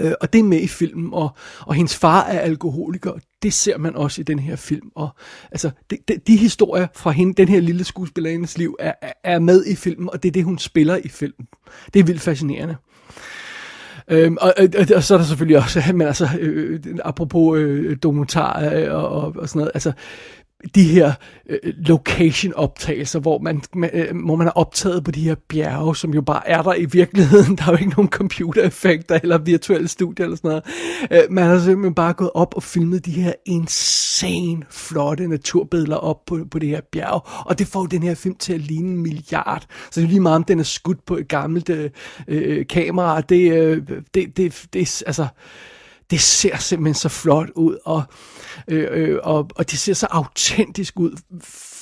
Øh, 0.00 0.12
og 0.20 0.32
det 0.32 0.38
er 0.38 0.42
med 0.42 0.60
i 0.60 0.66
filmen, 0.66 1.14
og, 1.14 1.28
og 1.60 1.74
hendes 1.74 1.96
far 1.96 2.24
er 2.24 2.40
alkoholiker, 2.40 3.10
og 3.10 3.20
det 3.42 3.52
ser 3.52 3.78
man 3.78 3.96
også 3.96 4.20
i 4.20 4.24
den 4.24 4.38
her 4.38 4.56
film. 4.56 4.90
Og 4.94 5.08
altså, 5.50 5.70
de, 5.90 5.96
de, 6.08 6.16
de 6.26 6.36
historier 6.36 6.86
fra 6.94 7.10
hende, 7.10 7.34
den 7.34 7.48
her 7.48 7.60
lille 7.60 7.84
skuespillerindes 7.84 8.58
liv, 8.58 8.76
er, 8.78 8.92
er 9.24 9.38
med 9.38 9.66
i 9.66 9.74
filmen, 9.76 10.10
og 10.10 10.22
det 10.22 10.28
er 10.28 10.32
det, 10.32 10.44
hun 10.44 10.58
spiller 10.58 10.96
i 10.96 11.08
filmen. 11.08 11.48
Det 11.94 12.00
er 12.00 12.04
vildt 12.04 12.20
fascinerende. 12.20 12.76
Øhm, 14.10 14.36
og, 14.40 14.54
og, 14.58 14.86
og 14.96 15.02
så 15.02 15.14
er 15.14 15.18
der 15.18 15.24
selvfølgelig 15.24 15.58
også, 15.58 15.82
men 15.94 16.06
altså, 16.06 16.28
øh, 16.40 16.80
øh, 16.86 16.98
apropos 17.04 17.58
øh, 17.58 17.96
dokumentar 18.02 18.70
øh, 18.74 18.94
og, 18.94 19.08
og, 19.08 19.34
og 19.38 19.48
sådan 19.48 19.60
noget, 19.60 19.70
altså, 19.74 19.92
de 20.74 20.84
her 20.84 21.12
øh, 21.48 21.58
location-optagelser, 21.78 23.20
hvor 23.20 23.38
man, 23.38 23.62
man, 23.74 23.90
øh, 23.92 24.24
hvor 24.24 24.36
man 24.36 24.46
er 24.46 24.50
optaget 24.50 25.04
på 25.04 25.10
de 25.10 25.20
her 25.20 25.34
bjerge, 25.48 25.96
som 25.96 26.14
jo 26.14 26.22
bare 26.22 26.48
er 26.48 26.62
der 26.62 26.74
i 26.74 26.84
virkeligheden. 26.84 27.56
Der 27.58 27.64
er 27.66 27.70
jo 27.70 27.76
ikke 27.76 27.90
nogen 27.90 28.08
computereffekter 28.08 29.18
eller 29.22 29.38
virtuelle 29.38 29.88
studier 29.88 30.24
eller 30.26 30.36
sådan 30.36 30.48
noget. 30.48 30.64
Øh, 31.10 31.32
man 31.32 31.44
har 31.44 31.58
simpelthen 31.58 31.94
bare 31.94 32.12
gået 32.12 32.30
op 32.34 32.56
og 32.56 32.62
filmet 32.62 33.06
de 33.06 33.10
her 33.10 33.32
insane, 33.46 34.62
flotte 34.70 35.28
naturbilleder 35.28 35.96
op 35.96 36.24
på, 36.26 36.38
på 36.50 36.58
det 36.58 36.68
her 36.68 36.80
bjerg, 36.92 37.22
og 37.46 37.58
det 37.58 37.66
får 37.66 37.86
den 37.86 38.02
her 38.02 38.14
film 38.14 38.34
til 38.34 38.52
at 38.52 38.60
ligne 38.60 38.90
en 38.90 38.98
milliard. 38.98 39.66
Så 39.90 40.00
det 40.00 40.06
er 40.06 40.10
lige 40.10 40.20
meget, 40.20 40.36
om 40.36 40.44
den 40.44 40.58
er 40.58 40.64
skudt 40.64 41.06
på 41.06 41.16
et 41.16 41.28
gammelt 41.28 41.70
øh, 41.70 41.90
øh 42.28 42.66
kamera. 42.66 43.20
Det, 43.20 43.52
øh, 43.52 43.82
det, 44.14 44.36
det, 44.36 44.66
det, 44.72 45.02
altså, 45.06 45.26
det 46.10 46.20
ser 46.20 46.56
simpelthen 46.56 46.94
så 46.94 47.08
flot 47.08 47.50
ud, 47.56 47.78
og 47.84 48.02
øh, 48.68 48.88
øh, 48.90 49.18
og, 49.22 49.50
og 49.56 49.70
det 49.70 49.78
ser 49.78 49.94
så 49.94 50.06
autentisk 50.10 51.00
ud, 51.00 51.16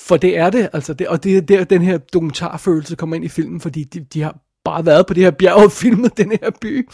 for 0.07 0.17
det 0.17 0.37
er 0.37 0.49
det, 0.49 0.69
altså 0.73 0.93
det, 0.93 1.07
og 1.07 1.23
det 1.23 1.37
er 1.37 1.41
der, 1.41 1.63
den 1.63 1.81
her 1.81 1.97
dokumentarfølelse 1.97 2.95
kommer 2.95 3.15
ind 3.15 3.25
i 3.25 3.29
filmen, 3.29 3.61
fordi 3.61 3.83
de, 3.83 3.99
de 3.99 4.21
har 4.21 4.37
bare 4.67 4.85
været 4.85 5.05
på 5.05 5.13
det 5.13 5.23
her 5.23 5.31
bjerg 5.31 5.63
og 5.63 5.71
filmet 5.81 6.17
den 6.17 6.31
her 6.31 6.51
by. 6.61 6.89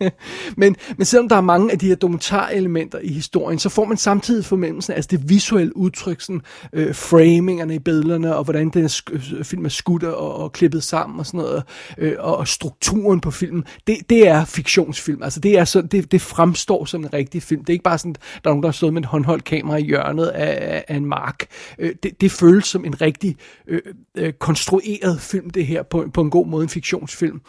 men, 0.60 0.76
men 0.96 1.04
selvom 1.04 1.28
der 1.28 1.36
er 1.36 1.40
mange 1.40 1.72
af 1.72 1.78
de 1.78 1.88
her 1.88 1.94
dokumentarelementer 1.94 2.98
i 2.98 3.12
historien, 3.12 3.58
så 3.58 3.68
får 3.68 3.84
man 3.84 3.96
samtidig 3.96 4.44
fornemmelsen 4.44 4.92
af 4.92 4.96
altså 4.96 5.08
det 5.10 5.28
visuelle 5.28 5.76
udtryk, 5.76 6.20
sådan, 6.20 6.40
øh, 6.72 6.94
framingerne 6.94 7.74
i 7.74 7.78
billederne, 7.78 8.36
og 8.36 8.44
hvordan 8.44 8.68
den 8.68 8.86
sk- 8.86 9.36
øh, 9.36 9.44
film 9.44 9.64
er 9.64 9.68
skudt 9.68 10.02
og, 10.02 10.36
og 10.36 10.52
klippet 10.52 10.82
sammen 10.82 11.18
og 11.18 11.26
sådan 11.26 11.40
noget, 11.40 11.62
øh, 11.98 12.14
og, 12.18 12.36
og 12.36 12.48
strukturen 12.48 13.20
på 13.20 13.30
filmen, 13.30 13.64
det, 13.86 13.96
det 14.10 14.28
er 14.28 14.44
fiktionsfilm. 14.44 15.22
Altså 15.22 15.40
det, 15.40 15.58
er 15.58 15.64
så, 15.64 15.82
det, 15.82 16.12
det 16.12 16.20
fremstår 16.20 16.84
som 16.84 17.04
en 17.04 17.12
rigtig 17.12 17.42
film. 17.42 17.60
Det 17.60 17.68
er 17.68 17.74
ikke 17.74 17.82
bare 17.82 17.98
sådan, 17.98 18.12
der 18.12 18.50
er 18.50 18.54
nogen, 18.54 18.62
der 18.62 18.68
har 18.68 18.72
stået 18.72 18.94
med 18.94 19.02
et 19.02 19.08
håndholdt 19.08 19.44
kamera 19.44 19.76
i 19.76 19.82
hjørnet 19.82 20.26
af, 20.26 20.84
af 20.88 20.96
en 20.96 21.06
mark. 21.06 21.46
Øh, 21.78 21.94
det, 22.02 22.20
det 22.20 22.32
føles 22.32 22.64
som 22.64 22.84
en 22.84 23.00
rigtig 23.00 23.36
øh, 23.66 23.80
øh, 24.14 24.32
konstrueret 24.32 25.20
film, 25.20 25.50
det 25.50 25.66
her, 25.66 25.82
på, 25.82 26.06
på 26.14 26.20
en 26.20 26.30
god 26.30 26.46
måde, 26.46 26.62
en 26.62 26.68
fiktions 26.68 27.11
film. 27.16 27.40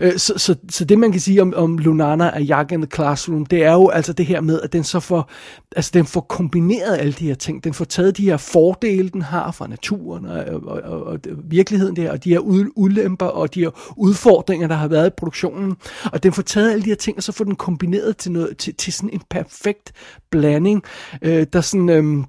Øh, 0.00 0.18
så, 0.18 0.32
så, 0.36 0.54
så 0.70 0.84
det 0.84 0.98
man 0.98 1.12
kan 1.12 1.20
sige 1.20 1.42
om, 1.42 1.54
om 1.56 1.78
Lunana 1.78 2.28
og 2.34 2.42
Jack 2.42 2.72
in 2.72 2.82
the 2.82 2.90
Classroom, 2.94 3.46
det 3.46 3.64
er 3.64 3.72
jo 3.72 3.88
altså 3.88 4.12
det 4.12 4.26
her 4.26 4.40
med, 4.40 4.60
at 4.60 4.72
den 4.72 4.84
så 4.84 5.00
får, 5.00 5.30
altså 5.76 5.90
den 5.94 6.06
får 6.06 6.20
kombineret 6.20 6.98
alle 6.98 7.12
de 7.12 7.26
her 7.26 7.34
ting. 7.34 7.64
Den 7.64 7.74
får 7.74 7.84
taget 7.84 8.16
de 8.16 8.24
her 8.24 8.36
fordele, 8.36 9.08
den 9.08 9.22
har 9.22 9.52
fra 9.52 9.66
naturen 9.66 10.24
og, 10.24 10.44
og, 10.44 10.80
og, 10.82 11.04
og 11.04 11.18
virkeligheden 11.44 11.96
der, 11.96 12.10
og 12.10 12.24
de 12.24 12.30
her 12.30 12.40
ulemper 12.76 13.26
og 13.26 13.54
de 13.54 13.60
her 13.60 13.94
udfordringer, 13.96 14.68
der 14.68 14.74
har 14.74 14.88
været 14.88 15.06
i 15.06 15.14
produktionen. 15.16 15.76
Og 16.12 16.22
den 16.22 16.32
får 16.32 16.42
taget 16.42 16.72
alle 16.72 16.84
de 16.84 16.88
her 16.88 16.96
ting, 16.96 17.16
og 17.16 17.22
så 17.22 17.32
får 17.32 17.44
den 17.44 17.56
kombineret 17.56 18.16
til, 18.16 18.32
noget, 18.32 18.56
til, 18.56 18.74
til 18.74 18.92
sådan 18.92 19.10
en 19.10 19.22
perfekt 19.30 19.92
blanding, 20.30 20.82
øh, 21.22 21.46
der 21.52 21.60
sådan... 21.60 21.88
Øh, 21.88 22.24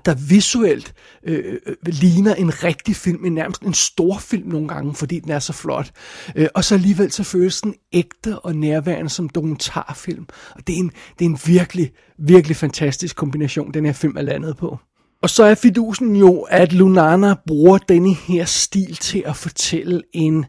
der 0.00 0.14
visuelt 0.14 0.94
øh, 1.24 1.58
øh, 1.66 1.76
ligner 1.86 2.34
en 2.34 2.64
rigtig 2.64 2.96
film, 2.96 3.24
en 3.24 3.32
nærmest 3.32 3.62
en 3.62 3.74
stor 3.74 4.18
film 4.18 4.48
nogle 4.48 4.68
gange, 4.68 4.94
fordi 4.94 5.18
den 5.20 5.30
er 5.30 5.38
så 5.38 5.52
flot. 5.52 5.90
Øh, 6.36 6.48
og 6.54 6.64
så 6.64 6.74
alligevel 6.74 7.12
så 7.12 7.24
føles 7.24 7.60
den 7.60 7.74
ægte 7.92 8.38
og 8.38 8.56
nærværende 8.56 9.10
som 9.10 9.28
dokumentarfilm. 9.28 10.26
Og 10.54 10.66
det 10.66 10.74
er 10.74 10.78
en, 10.78 10.90
det 11.18 11.24
er 11.24 11.28
en 11.28 11.38
virkelig, 11.46 11.92
virkelig 12.18 12.56
fantastisk 12.56 13.16
kombination, 13.16 13.74
den 13.74 13.86
her 13.86 13.92
film 13.92 14.16
er 14.16 14.22
landet 14.22 14.56
på. 14.56 14.78
Og 15.22 15.30
så 15.30 15.44
er 15.44 15.54
fidusen 15.54 16.16
jo, 16.16 16.40
at 16.40 16.72
Lunana 16.72 17.34
bruger 17.46 17.78
denne 17.78 18.14
her 18.14 18.44
stil 18.44 18.96
til 18.96 19.22
at 19.26 19.36
fortælle 19.36 20.02
en 20.12 20.46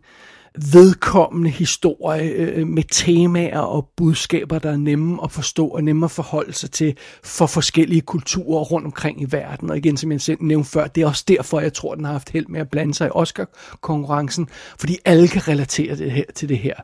vedkommende 0.71 1.49
historie 1.49 2.29
øh, 2.29 2.67
med 2.67 2.83
temaer 2.91 3.59
og 3.59 3.89
budskaber, 3.97 4.59
der 4.59 4.71
er 4.71 4.77
nemme 4.77 5.19
at 5.23 5.31
forstå 5.31 5.67
og 5.67 5.83
nemme 5.83 6.05
at 6.05 6.11
forholde 6.11 6.53
sig 6.53 6.71
til 6.71 6.95
for 7.23 7.45
forskellige 7.45 8.01
kulturer 8.01 8.63
rundt 8.63 8.85
omkring 8.85 9.21
i 9.21 9.25
verden. 9.29 9.69
Og 9.69 9.77
igen, 9.77 9.97
som 9.97 10.11
jeg 10.11 10.21
selv 10.21 10.37
nævnte 10.41 10.69
før, 10.69 10.87
det 10.87 11.03
er 11.03 11.07
også 11.07 11.23
derfor, 11.27 11.59
jeg 11.59 11.73
tror, 11.73 11.95
den 11.95 12.05
har 12.05 12.11
haft 12.11 12.29
held 12.29 12.45
med 12.47 12.59
at 12.59 12.69
blande 12.69 12.93
sig 12.93 13.07
i 13.07 13.11
Oscar-konkurrencen, 13.13 14.47
fordi 14.79 14.97
alle 15.05 15.27
kan 15.27 15.47
relatere 15.47 15.95
det 15.95 16.11
her, 16.11 16.23
til 16.35 16.49
det 16.49 16.57
her. 16.57 16.75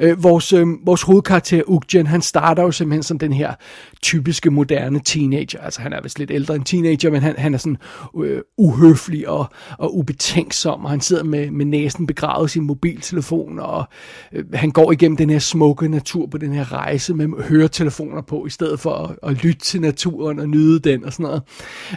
Øh, 0.00 0.22
vores, 0.22 0.52
øh, 0.52 0.66
vores 0.84 1.02
hovedkarakter, 1.02 1.62
Ugjen, 1.66 2.06
han 2.06 2.22
starter 2.22 2.62
jo 2.62 2.70
simpelthen 2.70 3.02
som 3.02 3.18
den 3.18 3.32
her 3.32 3.54
typiske 4.02 4.50
moderne 4.50 5.00
teenager. 5.04 5.60
Altså 5.60 5.80
han 5.80 5.92
er 5.92 6.02
vist 6.02 6.18
lidt 6.18 6.30
ældre 6.30 6.54
end 6.54 6.64
teenager, 6.64 7.10
men 7.10 7.22
han, 7.22 7.34
han 7.38 7.54
er 7.54 7.58
sådan 7.58 7.78
øh, 8.24 8.40
uhøflig 8.58 9.28
og, 9.28 9.46
og 9.78 9.96
ubetænksom, 9.96 10.84
og 10.84 10.90
han 10.90 11.00
sidder 11.00 11.24
med, 11.24 11.50
med 11.50 11.66
næsen 11.66 12.06
begravet 12.06 12.48
i 12.48 12.52
sin 12.52 12.62
mobiltelefon, 13.02 13.58
og 13.58 13.84
øh, 14.32 14.44
han 14.54 14.70
går 14.70 14.92
igennem 14.92 15.16
den 15.16 15.30
her 15.30 15.38
smukke 15.38 15.88
natur 15.88 16.26
på 16.26 16.38
den 16.38 16.52
her 16.52 16.72
rejse 16.72 17.14
med 17.14 17.42
høretelefoner 17.42 18.22
på, 18.22 18.46
i 18.46 18.50
stedet 18.50 18.80
for 18.80 18.94
at, 18.94 19.30
at 19.30 19.44
lytte 19.44 19.60
til 19.60 19.80
naturen 19.80 20.38
og 20.38 20.48
nyde 20.48 20.80
den 20.80 21.04
og 21.04 21.12
sådan 21.12 21.24
noget. 21.24 21.42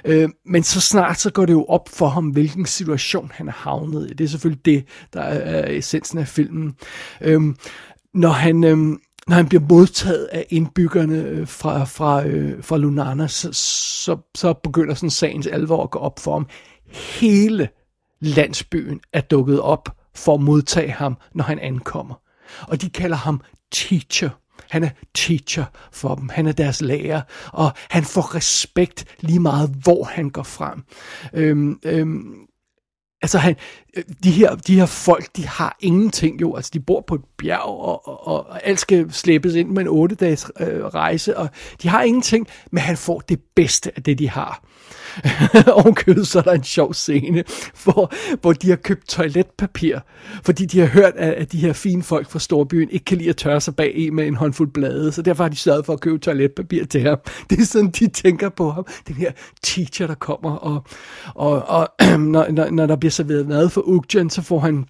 Øh, 0.05 0.29
men 0.45 0.63
så 0.63 0.81
snart 0.81 1.19
så 1.19 1.31
går 1.31 1.45
det 1.45 1.53
jo 1.53 1.65
op 1.65 1.89
for 1.89 2.07
ham, 2.07 2.27
hvilken 2.27 2.65
situation 2.65 3.31
han 3.33 3.47
er 3.47 3.51
havnet 3.51 4.11
i. 4.11 4.13
Det 4.13 4.23
er 4.23 4.27
selvfølgelig 4.27 4.65
det, 4.65 4.85
der 5.13 5.21
er 5.21 5.77
essensen 5.77 6.19
af 6.19 6.27
filmen. 6.27 6.75
Øh, 7.21 7.41
når 8.13 8.29
han, 8.29 8.63
øh, 8.63 8.77
når 9.27 9.35
han 9.35 9.47
bliver 9.47 9.63
modtaget 9.69 10.25
af 10.31 10.45
indbyggerne 10.49 11.17
øh, 11.17 11.47
fra, 11.47 11.83
fra, 11.83 12.27
øh, 12.27 12.63
fra 12.63 12.77
Lunana, 12.77 13.27
så, 13.27 13.49
så, 13.53 14.17
så 14.35 14.53
begynder 14.53 14.93
sådan 14.93 15.09
sagens 15.09 15.47
alvor 15.47 15.83
at 15.83 15.91
gå 15.91 15.99
op 15.99 16.19
for 16.19 16.33
ham. 16.33 16.47
Hele 17.19 17.69
landsbyen 18.21 18.99
er 19.13 19.21
dukket 19.21 19.61
op 19.61 19.89
for 20.15 20.33
at 20.33 20.41
modtage 20.41 20.91
ham, 20.91 21.17
når 21.33 21.43
han 21.43 21.59
ankommer. 21.59 22.15
Og 22.61 22.81
de 22.81 22.89
kalder 22.89 23.17
ham 23.17 23.41
teacher. 23.71 24.29
Han 24.69 24.83
er 24.83 24.89
teacher 25.13 25.65
for 25.91 26.15
dem. 26.15 26.29
Han 26.29 26.47
er 26.47 26.51
deres 26.51 26.81
lærer. 26.81 27.21
Og 27.53 27.71
han 27.89 28.03
får 28.03 28.35
respekt 28.35 29.05
lige 29.19 29.39
meget, 29.39 29.69
hvor 29.83 30.03
han 30.03 30.29
går 30.29 30.43
frem. 30.43 30.83
Øhm, 31.33 31.79
øhm, 31.85 32.47
Altså 33.21 33.37
han, 33.37 33.55
øh, 33.97 34.03
de, 34.23 34.31
her, 34.31 34.55
de 34.55 34.75
her 34.75 34.85
folk, 34.85 35.35
de 35.35 35.47
har 35.47 35.77
ingenting 35.79 36.41
jo. 36.41 36.55
Altså 36.55 36.71
de 36.73 36.79
bor 36.79 37.03
på 37.07 37.15
et 37.15 37.21
bjerg, 37.37 37.61
og, 37.61 38.07
og, 38.07 38.27
og 38.27 38.67
alt 38.67 38.79
skal 38.79 39.13
slæbes 39.13 39.55
ind 39.55 39.69
med 39.69 39.81
en 39.81 39.87
otte 39.87 40.15
dages 40.15 40.51
øh, 40.59 40.85
rejse, 40.85 41.37
og 41.37 41.49
de 41.81 41.87
har 41.87 42.03
ingenting, 42.03 42.47
men 42.71 42.81
han 42.81 42.97
får 42.97 43.19
det 43.19 43.39
bedste 43.55 43.91
af 43.95 44.03
det, 44.03 44.19
de 44.19 44.29
har. 44.29 44.63
Ovenkøbet 45.79 46.27
så 46.27 46.39
er 46.39 46.43
der 46.43 46.51
en 46.51 46.63
sjov 46.63 46.93
scene, 46.93 47.43
hvor, 47.83 48.13
hvor 48.41 48.53
de 48.53 48.69
har 48.69 48.75
købt 48.75 49.07
toiletpapir, 49.07 49.99
fordi 50.43 50.65
de 50.65 50.79
har 50.79 50.87
hørt, 50.87 51.13
at, 51.15 51.33
at 51.33 51.51
de 51.51 51.57
her 51.57 51.73
fine 51.73 52.03
folk 52.03 52.29
fra 52.29 52.39
storbyen 52.39 52.89
ikke 52.89 53.05
kan 53.05 53.17
lide 53.17 53.29
at 53.29 53.37
tørre 53.37 53.61
sig 53.61 53.75
bag 53.75 53.97
i 53.97 54.09
med 54.09 54.27
en 54.27 54.35
håndfuld 54.35 54.71
blade, 54.71 55.11
så 55.11 55.21
derfor 55.21 55.43
har 55.43 55.49
de 55.49 55.55
sørget 55.55 55.85
for 55.85 55.93
at 55.93 55.99
købe 55.99 56.17
toiletpapir 56.17 56.85
til 56.85 57.01
ham. 57.01 57.17
Det 57.49 57.59
er 57.59 57.65
sådan, 57.65 57.89
de 57.89 58.07
tænker 58.07 58.49
på 58.49 58.71
ham. 58.71 58.85
Den 59.07 59.15
her 59.15 59.31
teacher, 59.63 60.07
der 60.07 60.15
kommer, 60.15 60.51
og, 60.51 60.83
og, 61.35 61.69
og 61.69 61.87
når, 62.19 62.51
når, 62.51 62.69
når 62.69 62.85
der 62.85 62.95
bliver 62.95 63.11
serveret 63.11 63.47
mad 63.47 63.69
for 63.69 63.81
Ugjen, 63.81 64.29
så 64.29 64.41
får 64.41 64.59
han 64.59 64.85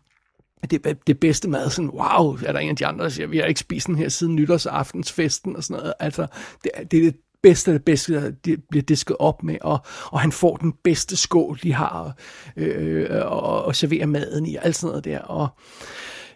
det, 0.72 0.98
det 1.08 1.20
bedste 1.20 1.50
mad, 1.50 1.70
sådan, 1.70 1.90
wow, 1.90 2.38
er 2.46 2.52
der 2.52 2.60
en 2.60 2.70
af 2.70 2.76
de 2.76 2.86
andre, 2.86 3.04
der 3.04 3.10
siger, 3.10 3.28
vi 3.28 3.38
har 3.38 3.46
ikke 3.46 3.60
spist 3.60 3.88
den 3.88 3.96
her 3.96 4.10
siden 4.10 4.36
nytårsaftensfesten 4.36 5.56
og 5.56 5.64
sådan 5.64 5.82
noget. 5.82 5.94
Altså, 6.00 6.28
det, 6.64 6.72
det 6.92 7.00
er 7.00 7.12
det 7.12 7.16
bedste 7.46 7.72
af 7.72 7.76
det 7.76 7.86
bedste, 7.86 8.14
der 8.14 8.56
bliver 8.70 8.84
disket 8.84 9.16
op 9.20 9.44
med, 9.44 9.58
og, 9.62 9.80
og 10.06 10.20
han 10.20 10.32
får 10.32 10.58
den 10.58 10.74
bedste 10.84 11.16
skål, 11.16 11.60
de 11.64 11.74
har, 11.74 12.16
øh, 12.58 13.04
øh, 13.04 13.26
og, 13.26 13.66
og 13.66 13.76
serverer 13.76 14.06
maden 14.06 14.46
i, 14.46 14.56
og 14.56 14.66
alt 14.66 14.76
sådan 14.76 14.88
noget 14.90 15.06
der, 15.06 15.20
og 15.20 15.48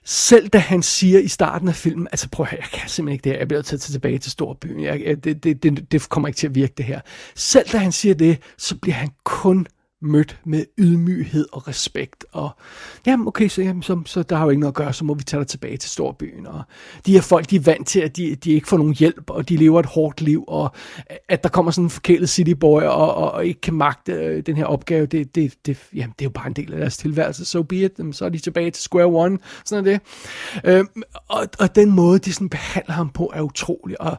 selv 0.04 0.48
da 0.48 0.58
han 0.58 0.84
siger 0.84 1.19
i 1.19 1.28
starten 1.28 1.67
af 1.67 1.76
filmen, 1.76 2.08
altså 2.12 2.30
prøv 2.30 2.43
at 2.43 2.50
høre, 2.50 2.62
jeg 2.62 2.80
kan 2.80 2.89
simpelthen 2.89 3.13
ikke 3.13 3.24
det 3.24 3.32
her, 3.32 3.39
jeg 3.39 3.48
bliver 3.48 3.62
taget 3.62 3.82
tilbage 3.82 4.17
til 4.17 4.32
storbyen, 4.32 4.84
jeg, 4.84 5.24
det, 5.24 5.43
det, 5.43 5.63
det, 5.63 5.91
det 5.91 6.10
kommer 6.10 6.28
ikke 6.28 6.38
til 6.38 6.48
at 6.48 6.56
virke 6.56 6.74
det 6.78 6.86
her. 6.86 7.00
Selv 7.36 7.69
da 7.69 7.78
han 7.78 7.91
siger 7.91 8.15
det, 8.15 8.38
så 8.58 8.76
bliver 8.78 8.95
han 8.95 9.10
kun 9.24 9.67
mødt 10.01 10.39
med 10.45 10.65
ydmyghed 10.77 11.45
og 11.51 11.67
respekt. 11.67 12.25
Og 12.31 12.49
jamen 13.05 13.27
okay, 13.27 13.47
så, 13.47 13.62
jamen, 13.62 13.83
så, 13.83 14.01
så 14.05 14.23
der 14.23 14.35
har 14.35 14.43
jo 14.43 14.49
ikke 14.49 14.59
noget 14.59 14.71
at 14.71 14.75
gøre, 14.75 14.93
så 14.93 15.05
må 15.05 15.13
vi 15.13 15.23
tage 15.23 15.39
dig 15.39 15.47
tilbage 15.47 15.77
til 15.77 15.89
storbyen. 15.89 16.47
Og 16.47 16.62
de 17.05 17.12
her 17.12 17.21
folk, 17.21 17.49
de 17.49 17.55
er 17.55 17.59
vant 17.59 17.88
til, 17.88 17.99
at 17.99 18.17
de, 18.17 18.35
de 18.35 18.51
ikke 18.51 18.67
får 18.67 18.77
nogen 18.77 18.93
hjælp, 18.93 19.29
og 19.29 19.49
de 19.49 19.57
lever 19.57 19.79
et 19.79 19.85
hårdt 19.85 20.21
liv, 20.21 20.43
og 20.47 20.71
at 21.29 21.43
der 21.43 21.49
kommer 21.49 21.71
sådan 21.71 21.85
en 21.85 21.89
forkælet 21.89 22.29
cityboy 22.29 22.81
og, 22.81 23.15
og, 23.15 23.31
og 23.31 23.45
ikke 23.45 23.62
kan 23.62 23.73
magte 23.73 24.12
øh, 24.12 24.43
den 24.45 24.57
her 24.57 24.65
opgave, 24.65 25.05
det, 25.05 25.35
det, 25.35 25.53
det, 25.65 25.77
jamen, 25.95 26.13
det 26.19 26.25
er 26.25 26.29
jo 26.29 26.33
bare 26.33 26.47
en 26.47 26.53
del 26.53 26.73
af 26.73 26.79
deres 26.79 26.97
tilværelse. 26.97 27.45
So 27.45 27.63
be 27.63 27.75
it. 27.75 27.91
Så 28.12 28.25
er 28.25 28.29
de 28.29 28.39
tilbage 28.39 28.71
til 28.71 28.83
square 28.83 29.05
one. 29.05 29.38
Sådan 29.65 29.88
er 29.88 29.91
det. 29.91 30.01
Øhm, 30.63 30.88
og, 31.27 31.47
og 31.59 31.75
den 31.75 31.91
måde, 31.91 32.19
de 32.19 32.33
sådan 32.33 32.49
behandler 32.49 32.93
ham 32.93 33.09
på, 33.09 33.31
er 33.35 33.41
utrolig. 33.41 34.01
Og, 34.01 34.17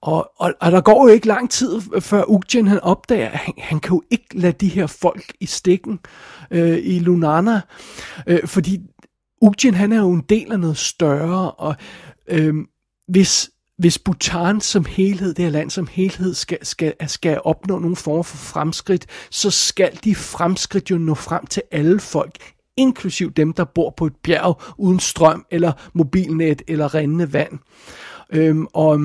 og, 0.00 0.30
og, 0.36 0.54
og 0.60 0.72
der 0.72 0.80
går 0.80 1.08
jo 1.08 1.12
ikke 1.14 1.26
lang 1.26 1.50
tid, 1.50 1.80
før 2.00 2.24
Ugjen 2.30 2.66
han 2.66 2.80
opdager, 2.80 3.28
at 3.28 3.38
han, 3.38 3.54
han 3.58 3.80
kan 3.80 3.94
jo 3.94 4.02
ikke 4.10 4.26
lade 4.32 4.52
de 4.52 4.68
her 4.68 4.86
folk 4.86 5.17
folk 5.18 5.32
i 5.40 5.46
stikken 5.46 5.98
øh, 6.50 6.78
i 6.82 6.98
Lunana, 6.98 7.60
øh, 8.26 8.46
fordi 8.46 8.80
Ugin 9.42 9.74
han 9.74 9.92
er 9.92 9.98
jo 9.98 10.12
en 10.12 10.24
del 10.28 10.52
af 10.52 10.60
noget 10.60 10.76
større, 10.76 11.50
og 11.50 11.76
øh, 12.28 12.54
hvis, 13.08 13.50
hvis 13.78 13.98
Bhutan 13.98 14.60
som 14.60 14.84
helhed, 14.84 15.34
det 15.34 15.44
her 15.44 15.52
land 15.52 15.70
som 15.70 15.88
helhed, 15.90 16.34
skal, 16.34 16.58
skal, 16.62 16.94
skal 17.06 17.40
opnå 17.44 17.78
nogle 17.78 17.96
former 17.96 18.22
for 18.22 18.36
fremskridt, 18.36 19.06
så 19.30 19.50
skal 19.50 19.98
de 20.04 20.14
fremskridt 20.14 20.90
jo 20.90 20.98
nå 20.98 21.14
frem 21.14 21.46
til 21.46 21.62
alle 21.70 22.00
folk, 22.00 22.52
inklusiv 22.76 23.30
dem, 23.30 23.52
der 23.52 23.64
bor 23.64 23.94
på 23.96 24.06
et 24.06 24.16
bjerg 24.22 24.62
uden 24.78 25.00
strøm, 25.00 25.46
eller 25.50 25.72
mobilnet, 25.94 26.62
eller 26.68 26.94
rindende 26.94 27.32
vand. 27.32 27.58
Øhm, 28.32 28.66
og 28.72 29.00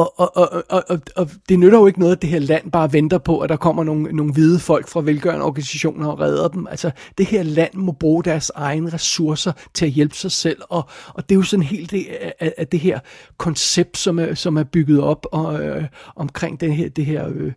og, 0.00 0.36
og, 0.36 0.52
og, 0.52 0.64
og, 0.68 0.84
og, 0.88 1.00
og 1.16 1.30
det 1.48 1.58
nytter 1.58 1.78
jo 1.78 1.86
ikke 1.86 2.00
noget, 2.00 2.16
at 2.16 2.22
det 2.22 2.30
her 2.30 2.38
land 2.38 2.70
bare 2.70 2.92
venter 2.92 3.18
på, 3.18 3.38
at 3.38 3.48
der 3.48 3.56
kommer 3.56 3.84
nogle, 3.84 4.12
nogle 4.12 4.32
hvide 4.32 4.58
folk 4.58 4.88
fra 4.88 5.00
velgørende 5.00 5.44
organisationer 5.44 6.08
og 6.08 6.20
redder 6.20 6.48
dem. 6.48 6.66
Altså, 6.66 6.90
det 7.18 7.26
her 7.26 7.42
land 7.42 7.74
må 7.74 7.92
bruge 7.92 8.24
deres 8.24 8.50
egne 8.54 8.92
ressourcer 8.92 9.52
til 9.74 9.86
at 9.86 9.92
hjælpe 9.92 10.16
sig 10.16 10.32
selv, 10.32 10.58
og, 10.68 10.88
og 11.14 11.28
det 11.28 11.34
er 11.34 11.36
jo 11.36 11.42
sådan 11.42 11.62
helt 11.62 11.90
det, 11.90 12.06
af, 12.40 12.52
af 12.58 12.66
det 12.66 12.80
her 12.80 12.98
koncept, 13.38 13.98
som 13.98 14.18
er, 14.18 14.34
som 14.34 14.56
er 14.56 14.64
bygget 14.64 15.00
op 15.00 15.26
og, 15.32 15.62
øh, 15.62 15.84
omkring 16.16 16.60
den 16.60 16.72
her, 16.72 16.88
det 16.88 17.06
her, 17.06 17.28
øh, 17.28 17.52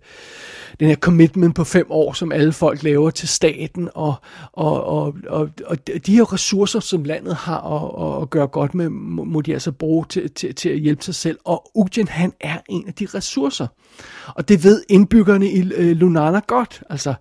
den 0.79 0.87
her 0.87 0.95
commitment 0.95 1.55
på 1.55 1.63
fem 1.63 1.85
år, 1.89 2.13
som 2.13 2.31
alle 2.31 2.53
folk 2.53 2.83
laver 2.83 3.09
til 3.09 3.27
staten, 3.27 3.89
og, 3.95 4.13
og, 4.53 4.83
og, 4.83 5.13
og, 5.27 5.49
og 5.65 5.77
de 6.05 6.15
her 6.15 6.33
ressourcer, 6.33 6.79
som 6.79 7.03
landet 7.03 7.35
har 7.35 7.61
at, 7.61 8.21
at 8.21 8.29
gøre 8.29 8.47
godt 8.47 8.75
med, 8.75 8.89
må 8.89 9.41
de 9.41 9.53
altså 9.53 9.71
bruge 9.71 10.05
til, 10.09 10.31
til, 10.31 10.55
til 10.55 10.69
at 10.69 10.79
hjælpe 10.79 11.03
sig 11.03 11.15
selv. 11.15 11.37
Og 11.45 11.71
Ugen, 11.75 12.07
han 12.07 12.32
er 12.39 12.57
en 12.69 12.87
af 12.87 12.93
de 12.93 13.05
ressourcer. 13.05 13.67
Og 14.27 14.49
det 14.49 14.63
ved 14.63 14.83
indbyggerne 14.89 15.51
i 15.51 15.73
øh, 15.73 15.97
Lunana 15.97 16.39
godt. 16.47 16.83
Altså, 16.89 17.13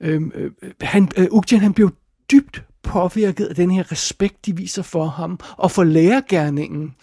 øhm, 0.00 0.32
øh, 0.34 0.50
han, 0.80 1.08
øh, 1.16 1.26
Ugjen, 1.30 1.60
han 1.60 1.74
blev 1.74 1.90
dybt 2.30 2.64
påvirket 2.86 3.46
af 3.46 3.54
den 3.54 3.70
her 3.70 3.92
respekt, 3.92 4.46
de 4.46 4.56
viser 4.56 4.82
for 4.82 5.06
ham, 5.06 5.40
og 5.56 5.70
for 5.70 5.84
lærergærningen. 5.84 6.94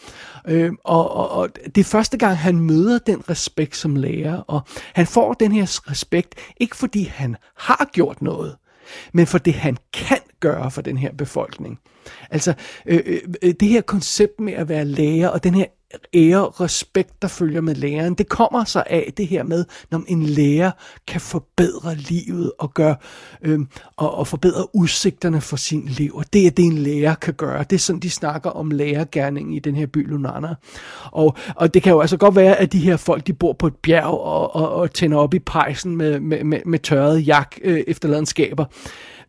Øh, 0.48 0.72
og, 0.84 1.12
og, 1.12 1.30
og 1.32 1.50
det 1.66 1.78
er 1.78 1.84
første 1.84 2.18
gang, 2.18 2.38
han 2.38 2.60
møder 2.60 3.00
den 3.00 3.30
respekt 3.30 3.76
som 3.76 3.96
lærer, 3.96 4.38
og 4.38 4.62
han 4.94 5.08
får 5.08 5.34
den 5.34 5.52
her 5.52 5.92
respekt, 5.92 6.36
ikke 6.60 6.76
fordi 6.76 7.04
han 7.04 7.36
har 7.58 7.90
gjort 7.94 8.22
noget, 8.22 8.56
men 9.14 9.28
for 9.28 9.38
det 9.38 9.54
han 9.54 9.78
kan 9.94 10.20
gøre 10.40 10.72
for 10.72 10.82
den 10.82 10.98
her 10.98 11.14
befolkning. 11.14 11.80
Altså 12.30 12.54
øh, 12.86 13.02
øh, 13.06 13.20
øh 13.42 13.54
det 13.60 13.68
her 13.68 13.82
koncept 13.82 14.40
med 14.40 14.54
at 14.54 14.70
være 14.70 14.86
lærer, 14.86 15.30
og 15.30 15.44
den 15.44 15.56
her 15.56 15.66
ære 16.14 16.48
og 16.48 16.62
respekt, 16.62 17.22
der 17.22 17.28
følger 17.28 17.62
med 17.62 17.76
læreren. 17.76 18.14
Det 18.14 18.30
kommer 18.30 18.64
så 18.64 18.84
af 18.88 19.14
det 19.18 19.28
her 19.28 19.44
med, 19.44 19.66
når 19.92 20.04
en 20.08 20.24
lærer 20.24 20.72
kan 21.08 21.22
forbedre 21.22 21.96
livet 21.96 22.52
og, 22.60 22.74
gøre, 22.74 22.96
øh, 23.42 23.60
og, 23.98 24.16
og 24.16 24.28
forbedre 24.28 24.76
udsigterne 24.76 25.42
for 25.42 25.56
sin 25.56 25.86
liv. 25.88 26.16
Og 26.16 26.26
det 26.34 26.48
er 26.48 26.52
det, 26.52 26.66
en 26.66 26.78
lærer 26.78 27.16
kan 27.16 27.34
gøre. 27.34 27.64
Det 27.64 27.76
er 27.76 27.80
sådan, 27.80 28.00
de 28.00 28.10
snakker 28.10 28.50
om 28.50 28.72
lærergærningen 28.72 29.54
i 29.54 29.60
den 29.60 29.76
her 29.76 29.86
by 29.86 30.10
Lunana. 30.10 30.56
Og, 31.12 31.38
og 31.56 31.74
det 31.74 31.84
kan 31.84 31.92
jo 31.92 32.02
altså 32.02 32.18
godt 32.18 32.36
være, 32.36 32.56
at 32.56 32.74
de 32.74 32.80
her 32.80 32.98
folk, 32.98 33.28
de 33.28 33.34
bor 33.34 33.54
på 33.54 33.68
et 33.68 33.76
bjerg 33.76 34.06
og, 34.06 34.56
og, 34.56 34.72
og 34.74 34.94
tænder 34.94 35.18
op 35.18 35.34
i 35.34 35.40
pejsen 35.40 35.98
med, 35.98 36.20
med, 36.20 36.44
med, 36.44 36.60
med 36.66 36.80
tørrede 36.80 37.20
jak 37.20 37.58
øh, 37.64 37.84
efterladenskaber. 37.88 38.66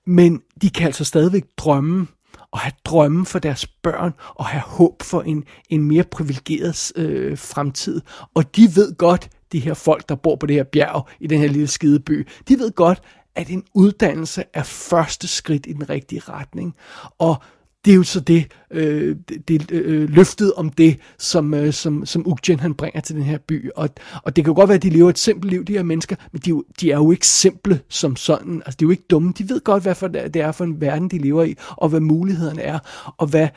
Men 0.07 0.43
de 0.63 0.71
kan 0.71 0.87
altså 0.87 1.05
stadigvæk 1.05 1.45
drømme 1.57 2.07
og 2.55 2.61
have 2.61 2.73
drømme 2.85 3.27
for 3.27 3.39
deres 3.39 3.67
børn, 3.67 4.13
og 4.35 4.47
have 4.47 4.63
håb 4.63 5.03
for 5.03 5.23
en, 5.23 5.45
en 5.71 5.85
mere 5.85 6.05
privilegeret 6.05 6.93
øh, 6.97 7.39
fremtid. 7.39 8.01
Og 8.35 8.57
de 8.57 8.77
ved 8.77 8.97
godt, 8.97 9.29
de 9.53 9.61
her 9.61 9.75
folk, 9.75 10.09
der 10.09 10.15
bor 10.15 10.37
på 10.37 10.47
det 10.47 10.57
her 10.57 10.65
bjerg, 10.65 11.09
i 11.21 11.27
den 11.27 11.39
her 11.39 11.49
lille 11.49 11.67
skideby, 11.67 12.29
de 12.49 12.59
ved 12.59 12.71
godt, 12.71 13.03
at 13.35 13.51
en 13.51 13.65
uddannelse 13.75 14.45
er 14.53 14.63
første 14.63 15.29
skridt 15.29 15.67
i 15.67 15.73
den 15.73 15.91
rigtige 15.91 16.23
retning. 16.29 16.77
Og 17.19 17.43
det 17.85 17.91
er 17.91 17.95
jo 17.95 18.03
så 18.03 18.21
det, 18.21 18.53
øh, 18.71 19.17
det 19.49 19.71
øh, 19.71 20.11
løftet 20.11 20.53
om 20.55 20.71
det, 20.71 20.99
som, 21.19 21.55
øh, 21.55 21.73
som, 21.73 22.07
som 22.07 22.27
Ugen 22.27 22.61
han 22.61 22.75
bringer 22.75 23.01
til 23.01 23.17
den 23.17 23.23
her 23.23 23.39
by. 23.39 23.71
Og, 23.77 23.89
og 24.23 24.37
det 24.37 24.45
kan 24.45 24.51
jo 24.51 24.57
godt 24.57 24.69
være, 24.69 24.77
at 24.77 24.83
de 24.83 24.91
lever 24.91 25.11
et 25.11 25.19
simpelt 25.19 25.51
liv, 25.51 25.65
de 25.65 25.73
her 25.73 25.83
mennesker, 25.83 26.17
men 26.33 26.41
de, 26.41 26.63
de 26.81 26.91
er 26.91 26.97
jo 26.97 27.11
ikke 27.11 27.27
simple 27.27 27.81
som 27.89 28.17
sådan. 28.17 28.63
Altså, 28.67 28.77
de 28.81 28.85
er 28.85 28.87
jo 28.87 28.91
ikke 28.91 29.07
dumme. 29.11 29.33
De 29.39 29.49
ved 29.49 29.61
godt, 29.61 29.83
hvad 29.83 29.95
for 29.95 30.09
det 30.09 30.37
er 30.37 30.53
for 30.53 30.65
en 30.65 30.81
verden, 30.81 31.09
de 31.09 31.19
lever 31.19 31.45
i, 31.45 31.55
og 31.71 31.89
hvad 31.89 32.01
mulighederne 32.01 32.63
er, 32.63 32.79
og 33.17 33.27
hvad 33.27 33.49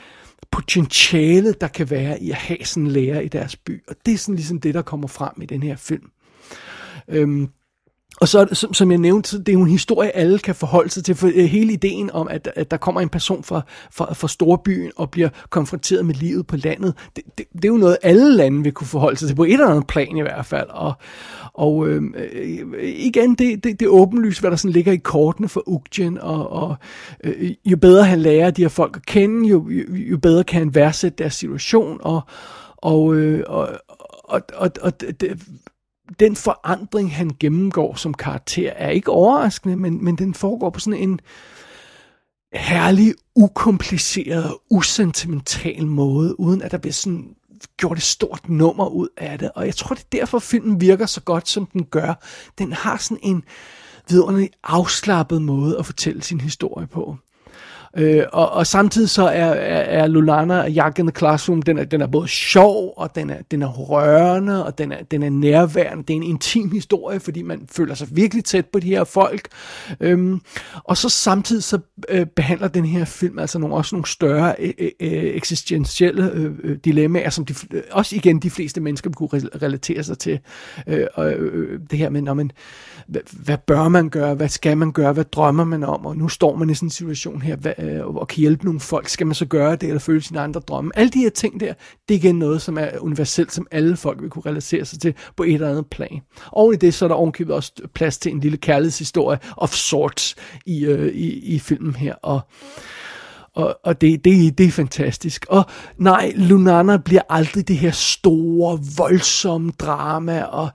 potentialet, 0.52 1.62
der 1.62 1.68
kan 1.68 1.90
være 1.90 2.24
i 2.24 2.32
at 2.32 2.38
have 2.38 2.60
sådan 2.64 2.84
en 2.84 2.92
lærer 2.92 3.20
i 3.20 3.28
deres 3.28 3.56
by. 3.56 3.84
Og 3.88 3.96
det 4.06 4.14
er 4.14 4.18
sådan 4.18 4.36
ligesom 4.36 4.60
det, 4.60 4.74
der 4.74 4.82
kommer 4.82 5.08
frem 5.08 5.42
i 5.42 5.46
den 5.46 5.64
her 5.64 5.76
film. 5.76 6.10
Øhm, 7.08 7.50
og 8.22 8.28
så, 8.28 8.48
som, 8.54 8.74
som 8.74 8.92
jeg 8.92 9.00
nævnte, 9.00 9.40
det 9.40 9.50
er 9.50 9.54
jo 9.54 9.62
en 9.62 9.70
historie, 9.70 10.16
alle 10.16 10.40
kan 10.40 10.56
forholde 10.56 10.90
sig 10.90 11.04
til. 11.04 11.16
For 11.16 11.28
øh, 11.28 11.46
hele 11.46 11.74
ideen 11.74 12.12
om, 12.12 12.28
at, 12.28 12.50
at 12.56 12.72
der 12.72 12.78
kommer 12.78 13.02
en 13.02 13.10
person 13.10 13.44
fra, 13.44 13.62
fra, 13.92 14.14
fra 14.14 14.28
storbyen 14.28 14.92
og 14.96 15.12
bliver 15.12 15.30
konfronteret 15.50 16.06
med 16.06 16.16
livet 16.16 16.48
på 16.48 16.58
landet, 16.58 16.94
det, 17.16 17.24
det, 17.38 17.46
det 17.54 17.66
er 17.66 17.70
jo 17.70 17.78
noget, 17.78 17.98
alle 18.02 18.36
lande 18.36 18.64
vil 18.64 18.72
kunne 18.72 18.88
forholde 18.88 19.18
sig 19.18 19.28
til, 19.28 19.36
på 19.36 19.44
et 19.44 19.54
eller 19.54 19.68
andet 19.68 19.88
plan 19.88 20.18
i 20.18 20.22
hvert 20.22 20.46
fald. 20.46 20.70
Og, 20.70 20.94
og 21.54 21.88
øh, 21.88 22.02
øh 22.16 22.84
igen, 22.84 23.36
det, 23.36 23.64
det, 23.64 23.80
det 23.80 23.86
er 23.86 23.90
åbenlyst, 23.90 24.40
hvad 24.40 24.52
der 24.52 24.58
sådan 24.58 24.72
ligger 24.72 24.92
i 24.92 24.98
kortene 24.98 25.50
for 25.50 25.64
Ugen. 25.68 26.18
og, 26.18 26.50
og 26.50 26.76
øh, 27.24 27.52
jo 27.66 27.78
bedre 27.78 28.04
han 28.04 28.20
lærer 28.20 28.52
de 28.52 28.62
her 28.62 28.70
folk 28.70 28.96
at 28.96 29.06
kende, 29.06 29.50
jo, 29.50 29.70
jo, 29.70 29.96
jo 29.96 30.18
bedre 30.18 30.44
kan 30.44 30.60
han 30.60 30.76
værdsætte 30.76 31.24
deres 31.24 31.34
situation, 31.34 31.98
og, 32.04 32.22
og, 32.78 33.16
øh, 33.16 33.44
og, 33.48 33.70
og, 34.24 34.42
og, 34.56 34.72
og 34.82 35.02
det, 35.02 35.42
den 36.20 36.36
forandring, 36.36 37.16
han 37.16 37.32
gennemgår 37.40 37.96
som 37.96 38.14
karakter, 38.14 38.72
er 38.76 38.90
ikke 38.90 39.12
overraskende, 39.12 39.76
men, 39.76 40.04
men 40.04 40.16
den 40.16 40.34
foregår 40.34 40.70
på 40.70 40.80
sådan 40.80 41.00
en 41.00 41.20
herlig, 42.54 43.14
ukompliceret, 43.36 44.56
usentimental 44.70 45.86
måde, 45.86 46.40
uden 46.40 46.62
at 46.62 46.72
der 46.72 46.78
bliver 46.78 46.94
sådan 46.94 47.36
gjort 47.78 47.98
et 47.98 48.04
stort 48.04 48.50
nummer 48.50 48.88
ud 48.88 49.08
af 49.18 49.40
det. 49.40 49.52
Og 49.56 49.66
jeg 49.66 49.76
tror, 49.76 49.96
det 49.96 50.04
er 50.04 50.18
derfor, 50.20 50.40
filmen 50.40 50.82
virker 50.82 51.06
så 51.06 51.22
godt, 51.22 51.50
som 51.50 51.66
den 51.66 51.84
gør. 51.86 52.14
Den 52.58 52.74
har 52.74 52.98
sådan 52.98 53.20
en 53.24 53.44
vidunderlig 54.10 54.50
afslappet 54.64 55.42
måde 55.42 55.78
at 55.80 55.86
fortælle 55.86 56.24
sin 56.24 56.42
historie 56.42 56.88
på. 56.88 57.18
Øh, 57.98 58.24
og, 58.34 58.52
og 58.52 58.68
samtidig 58.68 59.10
så 59.10 59.24
er, 59.24 59.46
er, 59.46 60.02
er 60.04 60.08
Lulana 60.08 60.62
og 60.62 60.72
Jack 60.72 61.00
in 61.00 61.08
the 61.08 61.16
Classroom, 61.18 61.62
den 61.62 61.78
er, 61.78 61.84
den 61.84 62.02
er 62.02 62.08
både 62.08 62.28
sjov, 62.28 62.94
og 62.98 63.16
den 63.16 63.30
er, 63.30 63.38
den 63.52 63.62
er 63.62 63.68
rørende, 63.68 64.66
og 64.66 64.78
den 64.78 64.92
er, 64.92 65.04
den 65.12 65.24
er 65.24 65.30
nærværende. 65.30 66.04
Det 66.04 66.14
er 66.14 66.18
en 66.18 66.24
intim 66.24 66.72
historie, 66.72 67.20
fordi 67.20 67.42
man 67.42 67.68
føler 67.72 67.96
sig 67.96 68.08
virkelig 68.12 68.44
tæt 68.46 68.66
på 68.66 68.80
de 68.80 68.88
her 68.88 69.04
folk. 69.04 69.48
Øhm, 70.00 70.42
og 70.84 70.98
så 70.98 71.10
samtidig 71.10 71.64
så 71.64 71.80
øh, 72.10 72.26
behandler 72.26 72.68
den 72.68 72.86
her 72.86 73.06
film 73.06 73.40
altså 73.40 73.60
nogle, 73.60 73.76
også 73.76 73.96
nogle 73.96 74.08
større 74.08 74.56
øh, 74.60 74.74
øh, 74.80 74.92
øh 75.00 75.24
eksistentielle 75.24 76.32
øh, 76.32 76.52
øh, 76.64 76.78
dilemmaer, 76.86 77.30
som 77.30 77.46
de, 77.46 77.56
øh, 77.72 77.82
også 77.92 78.16
igen 78.16 78.40
de 78.40 78.50
fleste 78.50 78.82
mennesker 78.82 79.10
kunne 79.12 79.30
relatere 79.62 80.04
sig 80.04 80.18
til. 80.18 80.40
Øh, 80.88 81.08
og, 81.14 81.34
øh, 81.34 81.80
det 81.92 82.00
her 82.00 82.10
med, 82.10 82.22
når 82.22 82.34
man, 82.34 82.52
hvad, 83.08 83.22
hvad 83.32 83.58
bør 83.58 83.88
man 83.88 84.10
gøre, 84.10 84.34
hvad 84.36 84.50
skal 84.50 84.78
man 84.78 84.92
gøre, 84.92 85.14
hvad 85.14 85.24
drømmer 85.24 85.64
man 85.64 85.84
om, 85.84 86.06
og 86.06 86.18
nu 86.18 86.30
står 86.30 86.56
man 86.56 86.70
i 86.70 86.74
sådan 86.74 86.88
en 86.88 86.92
situation 86.92 87.42
her, 87.42 87.56
hvad, 87.56 87.74
øh, 87.88 88.08
og 88.08 88.28
kan 88.28 88.40
hjælpe 88.40 88.66
nogle 88.66 88.80
folk, 88.80 89.08
skal 89.08 89.28
man 89.28 89.36
så 89.36 89.46
gøre 89.46 89.76
det, 89.76 89.84
eller 89.84 90.00
følge 90.00 90.22
sine 90.22 90.40
andre 90.40 90.62
drømme. 90.62 90.92
Alle 90.96 91.10
de 91.10 91.20
her 91.20 91.30
ting 91.30 91.60
der, 91.60 91.74
det 92.10 92.16
er 92.16 92.20
igen 92.20 92.40
noget, 92.40 92.62
som 92.62 92.78
er 92.78 92.90
universelt, 93.00 93.54
som 93.54 93.68
alle 93.72 93.98
folk 93.98 94.22
vil 94.22 94.30
kunne 94.30 94.46
relatere 94.46 94.86
sig 94.86 95.00
til 95.00 95.14
på 95.36 95.44
et 95.44 95.54
eller 95.54 95.70
andet 95.70 95.88
plan. 95.88 96.22
Og 96.52 96.74
i 96.74 96.78
det, 96.78 96.94
så 96.94 97.06
er 97.06 97.10
der 97.10 97.16
ovenkøbet 97.16 97.56
også 97.56 97.72
plads 97.94 98.18
til 98.18 98.32
en 98.32 98.40
lille 98.40 98.58
kærlighedshistorie 98.58 99.40
of 99.58 99.74
sorts 99.74 100.36
i, 100.66 100.86
øh, 100.86 101.14
i, 101.14 101.56
i 101.56 101.60
filmen 101.60 101.96
her, 101.96 102.14
og 102.14 102.42
og, 103.56 103.80
og 103.84 104.02
det, 104.02 104.26
det, 104.26 104.58
det 104.58 104.66
er 104.66 104.72
fantastisk. 104.72 105.46
Og 105.50 105.66
nej, 105.98 106.34
Lunana 106.36 106.98
bliver 106.98 107.22
aldrig 107.30 107.68
det 107.68 107.78
her 107.78 107.92
store, 107.92 108.80
voldsomme 108.98 109.72
drama, 109.80 110.44
og, 110.44 110.70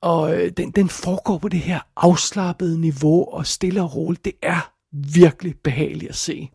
og 0.00 0.34
øh, 0.36 0.52
den, 0.56 0.70
den 0.70 0.88
foregår 0.88 1.38
på 1.38 1.48
det 1.48 1.60
her 1.60 1.80
afslappede 1.96 2.80
niveau, 2.80 3.24
og 3.32 3.46
stille 3.46 3.82
og 3.82 3.96
roligt. 3.96 4.24
Det 4.24 4.32
er 4.42 4.75
virkelig 5.12 5.54
behageligt 5.64 6.08
at 6.08 6.16
se. 6.16 6.48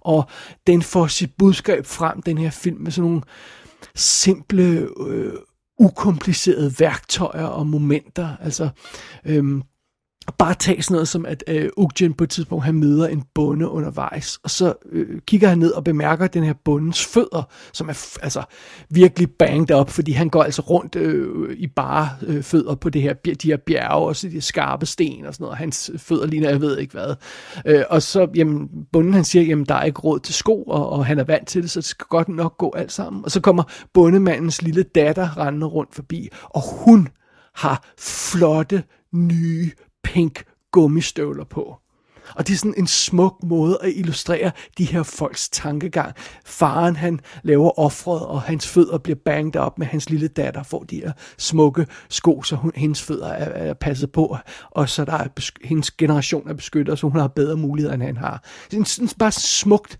Og 0.00 0.28
den 0.66 0.82
får 0.82 1.06
sit 1.06 1.30
budskab 1.38 1.86
frem, 1.86 2.22
den 2.22 2.38
her 2.38 2.50
film, 2.50 2.80
med 2.80 2.90
sådan 2.90 3.10
nogle 3.10 3.22
simple, 3.94 4.88
øh, 5.06 5.32
ukomplicerede 5.78 6.74
værktøjer 6.78 7.46
og 7.46 7.66
momenter. 7.66 8.36
Altså, 8.40 8.68
øhm, 9.24 9.62
bare 10.38 10.54
tage 10.54 10.82
sådan 10.82 10.94
noget 10.94 11.08
som, 11.08 11.26
at 11.26 11.44
øh, 11.46 11.68
Ugjen 11.76 12.14
på 12.14 12.24
et 12.24 12.30
tidspunkt, 12.30 12.64
han 12.64 12.74
møder 12.74 13.08
en 13.08 13.24
bonde 13.34 13.68
undervejs, 13.68 14.38
og 14.42 14.50
så 14.50 14.74
øh, 14.92 15.20
kigger 15.26 15.48
han 15.48 15.58
ned 15.58 15.70
og 15.70 15.84
bemærker 15.84 16.26
den 16.26 16.44
her 16.44 16.52
bondens 16.64 17.04
fødder, 17.04 17.48
som 17.72 17.88
er 17.88 18.18
altså 18.22 18.42
virkelig 18.90 19.30
banged 19.30 19.70
op, 19.70 19.90
fordi 19.90 20.12
han 20.12 20.28
går 20.28 20.42
altså 20.42 20.62
rundt 20.62 20.96
øh, 20.96 21.56
i 21.56 21.66
bare 21.66 22.08
øh, 22.22 22.42
fødder 22.42 22.74
på 22.74 22.90
det 22.90 23.02
her, 23.02 23.14
de 23.14 23.48
her 23.48 23.56
bjerge, 23.56 24.06
og 24.06 24.16
så 24.16 24.28
de 24.28 24.40
skarpe 24.40 24.86
sten 24.86 25.26
og 25.26 25.34
sådan 25.34 25.44
noget, 25.44 25.58
hans 25.58 25.90
fødder 25.96 26.26
ligner, 26.26 26.50
jeg 26.50 26.60
ved 26.60 26.78
ikke 26.78 26.92
hvad. 26.92 27.14
Øh, 27.66 27.84
og 27.90 28.02
så, 28.02 28.28
jamen, 28.34 28.68
bonden 28.92 29.14
han 29.14 29.24
siger, 29.24 29.42
jamen, 29.42 29.64
der 29.64 29.74
er 29.74 29.84
ikke 29.84 30.00
råd 30.00 30.20
til 30.20 30.34
sko, 30.34 30.62
og, 30.62 30.90
og 30.90 31.06
han 31.06 31.18
er 31.18 31.24
vant 31.24 31.48
til 31.48 31.62
det, 31.62 31.70
så 31.70 31.80
det 31.80 31.88
skal 31.88 32.06
godt 32.10 32.28
nok 32.28 32.58
gå 32.58 32.72
alt 32.76 32.92
sammen. 32.92 33.24
Og 33.24 33.30
så 33.30 33.40
kommer 33.40 33.62
bondemandens 33.94 34.62
lille 34.62 34.82
datter 34.82 35.38
rendende 35.38 35.66
rundt 35.66 35.94
forbi, 35.94 36.28
og 36.42 36.62
hun 36.84 37.08
har 37.54 37.84
flotte, 37.98 38.82
nye 39.12 39.70
pink 40.04 40.44
gummistøvler 40.72 41.44
på. 41.44 41.76
Og 42.34 42.46
det 42.46 42.54
er 42.54 42.58
sådan 42.58 42.74
en 42.78 42.86
smuk 42.86 43.42
måde 43.42 43.78
at 43.82 43.92
illustrere 43.96 44.50
de 44.78 44.84
her 44.84 45.02
folks 45.02 45.48
tankegang. 45.48 46.14
Faren 46.44 46.96
han 46.96 47.20
laver 47.42 47.78
offret, 47.78 48.26
og 48.26 48.42
hans 48.42 48.68
fødder 48.68 48.98
bliver 48.98 49.18
banget 49.24 49.56
op 49.56 49.78
med 49.78 49.86
hans 49.86 50.10
lille 50.10 50.28
datter, 50.28 50.62
får 50.62 50.82
de 50.82 50.96
her 50.96 51.12
smukke 51.38 51.86
sko, 52.08 52.42
så 52.42 52.56
hun, 52.56 52.72
hendes 52.74 53.02
fødder 53.02 53.28
er, 53.28 53.68
er 53.70 53.74
passet 53.74 54.12
på, 54.12 54.36
og 54.70 54.88
så 54.88 55.04
der 55.04 55.12
er 55.12 55.26
hendes 55.64 55.90
generation 55.90 56.48
er 56.48 56.54
beskyttet, 56.54 56.98
så 56.98 57.08
hun 57.08 57.20
har 57.20 57.28
bedre 57.28 57.56
muligheder, 57.56 57.94
end 57.94 58.02
han 58.02 58.16
har. 58.16 58.44
Det 58.70 58.80
er 58.80 58.84
sådan 58.84 59.08
bare 59.18 59.32
smukt, 59.32 59.98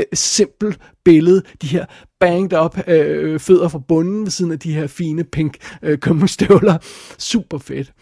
øh, 0.00 0.06
simpelt 0.14 0.78
billede. 1.04 1.42
De 1.62 1.66
her 1.66 1.86
banged 2.20 2.52
up 2.64 2.78
øh, 2.88 3.40
fødder 3.40 3.68
fra 3.68 3.78
bunden 3.78 4.22
ved 4.22 4.30
siden 4.30 4.52
af 4.52 4.58
de 4.58 4.74
her 4.74 4.86
fine 4.86 5.24
pink 5.24 5.56
øh, 5.82 5.98
kømmerstøvler. 5.98 6.78
Super 7.18 7.58
fedt. 7.58 7.92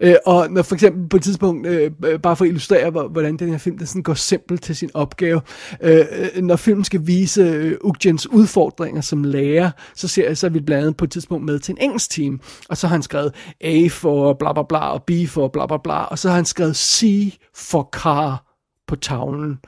Øh, 0.00 0.14
og 0.26 0.50
når 0.50 0.62
for 0.62 0.74
eksempel 0.74 1.08
på 1.08 1.16
et 1.16 1.22
tidspunkt, 1.22 1.66
øh, 1.66 1.90
bare 2.22 2.36
for 2.36 2.44
at 2.44 2.48
illustrere, 2.48 2.90
hvordan 2.90 3.36
den 3.36 3.50
her 3.50 3.58
film 3.58 3.78
den 3.78 3.86
sådan 3.86 4.02
går 4.02 4.14
simpelt 4.14 4.62
til 4.62 4.76
sin 4.76 4.90
opgave, 4.94 5.40
øh, 5.82 6.06
øh 6.36 6.42
når 6.42 6.56
filmen 6.56 6.84
skal 6.84 7.06
vise 7.06 7.42
øh, 7.42 7.76
Ugjens 7.84 8.26
udfordringer 8.26 9.00
som 9.00 9.24
lærer, 9.24 9.70
så 9.94 10.08
ser 10.08 10.26
jeg, 10.26 10.36
så 10.38 10.46
er 10.46 10.50
vi 10.50 10.60
blandt 10.60 10.82
andet 10.82 10.96
på 10.96 11.04
et 11.04 11.10
tidspunkt 11.10 11.44
med 11.44 11.58
til 11.58 11.72
en 11.72 11.78
engelsk 11.80 12.10
team, 12.10 12.40
og 12.68 12.76
så 12.76 12.86
har 12.86 12.94
han 12.94 13.02
skrevet 13.02 13.34
A 13.60 13.88
for 13.90 14.32
bla 14.32 14.52
bla 14.52 14.62
bla, 14.68 14.78
og 14.78 15.02
B 15.02 15.10
for 15.28 15.48
bla 15.48 15.66
bla 15.66 15.76
bla, 15.84 16.04
og 16.04 16.18
så 16.18 16.28
har 16.28 16.36
han 16.36 16.44
skrevet 16.44 16.76
C 16.76 17.32
for 17.54 17.88
car 17.92 18.44
på 18.88 18.96
tavlen. 18.96 19.58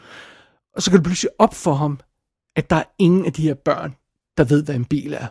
Og 0.74 0.82
så 0.82 0.90
kan 0.90 0.98
det 0.98 1.04
pludselig 1.04 1.30
op 1.38 1.54
for 1.54 1.74
ham, 1.74 2.00
at 2.56 2.70
der 2.70 2.76
er 2.76 2.84
ingen 2.98 3.26
af 3.26 3.32
de 3.32 3.42
her 3.42 3.54
børn, 3.54 3.96
der 4.36 4.44
ved, 4.44 4.64
hvad 4.64 4.74
en 4.74 4.84
bil 4.84 5.12
er. 5.12 5.26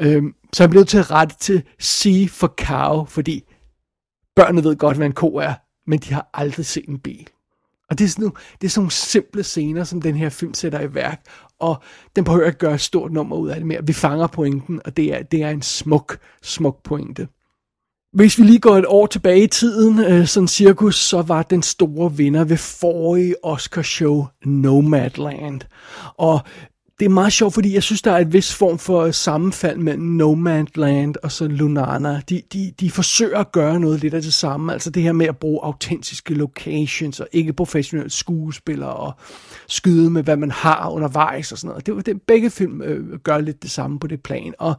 Øhm, 0.00 0.34
så 0.52 0.62
han 0.62 0.70
blev 0.70 0.84
til 0.84 0.98
at 0.98 1.10
rette 1.10 1.34
til 1.40 1.62
C 1.82 2.30
for 2.30 2.54
cow, 2.60 3.04
fordi 3.04 3.44
børnene 4.36 4.64
ved 4.64 4.76
godt, 4.76 4.96
hvad 4.96 5.06
en 5.06 5.12
ko 5.12 5.36
er, 5.36 5.54
men 5.86 5.98
de 5.98 6.14
har 6.14 6.30
aldrig 6.34 6.66
set 6.66 6.88
en 6.88 6.98
bil. 6.98 7.28
Og 7.90 7.98
det 7.98 8.04
er, 8.04 8.08
sådan 8.08 8.22
nogle, 8.22 8.36
det 8.60 8.66
er 8.66 8.70
sådan 8.70 8.80
nogle 8.80 8.90
simple 8.90 9.42
scener, 9.42 9.84
som 9.84 10.02
den 10.02 10.16
her 10.16 10.28
film 10.28 10.54
sætter 10.54 10.80
i 10.80 10.94
værk, 10.94 11.22
og 11.58 11.82
den 12.16 12.24
behøver 12.24 12.46
ikke 12.46 12.58
gøre 12.58 12.74
et 12.74 12.80
stort 12.80 13.12
nummer 13.12 13.36
ud 13.36 13.48
af 13.48 13.56
det 13.56 13.66
mere. 13.66 13.86
Vi 13.86 13.92
fanger 13.92 14.26
pointen, 14.26 14.80
og 14.84 14.96
det 14.96 15.14
er, 15.14 15.22
det 15.22 15.42
er 15.42 15.50
en 15.50 15.62
smuk, 15.62 16.18
smuk 16.42 16.82
pointe. 16.82 17.28
Hvis 18.14 18.38
vi 18.38 18.44
lige 18.44 18.58
går 18.58 18.76
et 18.76 18.86
år 18.86 19.06
tilbage 19.06 19.42
i 19.42 19.46
tiden, 19.46 19.98
øh, 19.98 20.26
sådan 20.26 20.48
cirkus, 20.48 20.96
så 20.96 21.22
var 21.22 21.42
den 21.42 21.62
store 21.62 22.16
vinder 22.16 22.44
ved 22.44 22.56
forrige 22.56 23.44
Oscar-show 23.44 24.26
Nomadland. 24.44 25.60
Og 26.16 26.40
det 26.98 27.04
er 27.04 27.08
meget 27.08 27.32
sjovt, 27.32 27.54
fordi 27.54 27.74
jeg 27.74 27.82
synes, 27.82 28.02
der 28.02 28.12
er 28.12 28.18
et 28.18 28.32
vis 28.32 28.54
form 28.54 28.78
for 28.78 29.10
sammenfald 29.10 29.78
mellem 29.78 30.04
Nomadland 30.04 31.14
og 31.22 31.32
så 31.32 31.48
Lunana. 31.48 32.20
De, 32.28 32.42
de, 32.52 32.72
de 32.80 32.90
forsøger 32.90 33.38
at 33.38 33.52
gøre 33.52 33.80
noget 33.80 34.00
lidt 34.00 34.14
af 34.14 34.22
det 34.22 34.34
samme. 34.34 34.72
Altså 34.72 34.90
det 34.90 35.02
her 35.02 35.12
med 35.12 35.26
at 35.26 35.36
bruge 35.36 35.60
autentiske 35.62 36.34
locations 36.34 37.20
og 37.20 37.28
ikke 37.32 37.52
professionelle 37.52 38.10
skuespillere 38.10 38.92
og 38.92 39.12
skyde 39.68 40.10
med, 40.10 40.22
hvad 40.22 40.36
man 40.36 40.50
har 40.50 40.90
undervejs 40.90 41.52
og 41.52 41.58
sådan 41.58 41.68
noget. 41.68 41.86
Det, 41.86 42.06
det, 42.06 42.22
begge 42.22 42.50
film 42.50 42.82
øh, 42.82 43.18
gør 43.18 43.38
lidt 43.38 43.62
det 43.62 43.70
samme 43.70 43.98
på 43.98 44.06
det 44.06 44.22
plan. 44.22 44.54
Og 44.58 44.74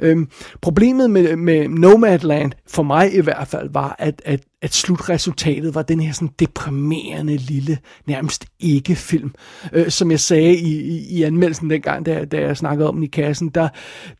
øh, 0.00 0.26
problemet 0.60 1.10
med, 1.10 1.36
med 1.36 1.68
Nomadland, 1.68 2.52
for 2.68 2.82
mig 2.82 3.14
i 3.14 3.20
hvert 3.20 3.48
fald, 3.48 3.70
var, 3.72 3.96
at, 3.98 4.22
at 4.24 4.40
at 4.62 4.74
slutresultatet 4.74 5.74
var 5.74 5.82
den 5.82 6.00
her 6.00 6.12
sådan 6.12 6.34
deprimerende 6.38 7.36
lille, 7.36 7.78
nærmest 8.06 8.46
ikke-film. 8.60 9.34
Øh, 9.72 9.90
som 9.90 10.10
jeg 10.10 10.20
sagde 10.20 10.56
i, 10.56 10.80
i, 10.80 11.18
i 11.18 11.22
anmeldelsen 11.22 11.70
dengang, 11.70 12.06
da, 12.06 12.24
da 12.24 12.40
jeg 12.40 12.56
snakkede 12.56 12.88
om 12.88 12.94
den 12.94 13.04
i 13.04 13.06
kassen, 13.06 13.48
der, 13.48 13.68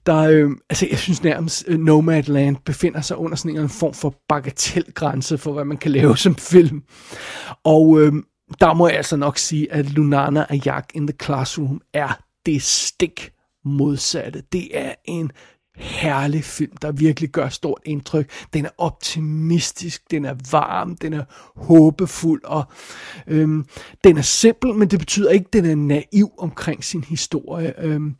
der 0.06 0.18
øh, 0.18 0.50
altså 0.70 0.86
jeg 0.90 0.98
synes 0.98 1.22
nærmest 1.22 1.68
uh, 1.68 1.74
Nomadland 1.74 2.56
befinder 2.64 3.00
sig 3.00 3.16
under 3.16 3.36
sådan 3.36 3.56
en 3.56 3.68
form 3.68 3.94
for 3.94 4.14
bagatelgrænse 4.28 5.38
for, 5.38 5.52
hvad 5.52 5.64
man 5.64 5.76
kan 5.76 5.90
lave 5.90 6.16
som 6.16 6.36
film. 6.36 6.82
Og 7.64 8.00
øh, 8.00 8.12
der 8.60 8.74
må 8.74 8.88
jeg 8.88 8.96
altså 8.96 9.16
nok 9.16 9.38
sige, 9.38 9.72
at 9.72 9.90
Lunana 9.90 10.46
og 10.50 10.66
Jack 10.66 10.90
in 10.94 11.06
the 11.06 11.16
Classroom 11.22 11.80
er 11.94 12.18
det 12.46 12.62
stik 12.62 13.30
modsatte. 13.64 14.42
Det 14.52 14.78
er 14.78 14.94
en 15.04 15.30
herlig 15.76 16.44
film, 16.44 16.76
der 16.82 16.92
virkelig 16.92 17.30
gør 17.30 17.48
stort 17.48 17.80
indtryk. 17.84 18.30
Den 18.52 18.64
er 18.64 18.70
optimistisk, 18.78 20.10
den 20.10 20.24
er 20.24 20.34
varm, 20.50 20.96
den 20.96 21.12
er 21.12 21.24
håbefuld, 21.56 22.44
og 22.44 22.64
øhm, 23.26 23.66
den 24.04 24.16
er 24.16 24.22
simpel, 24.22 24.74
men 24.74 24.88
det 24.88 24.98
betyder 24.98 25.30
ikke, 25.30 25.46
at 25.46 25.52
den 25.52 25.64
er 25.64 25.74
naiv 25.74 26.32
omkring 26.38 26.84
sin 26.84 27.04
historie. 27.04 27.84
Øhm, 27.84 28.16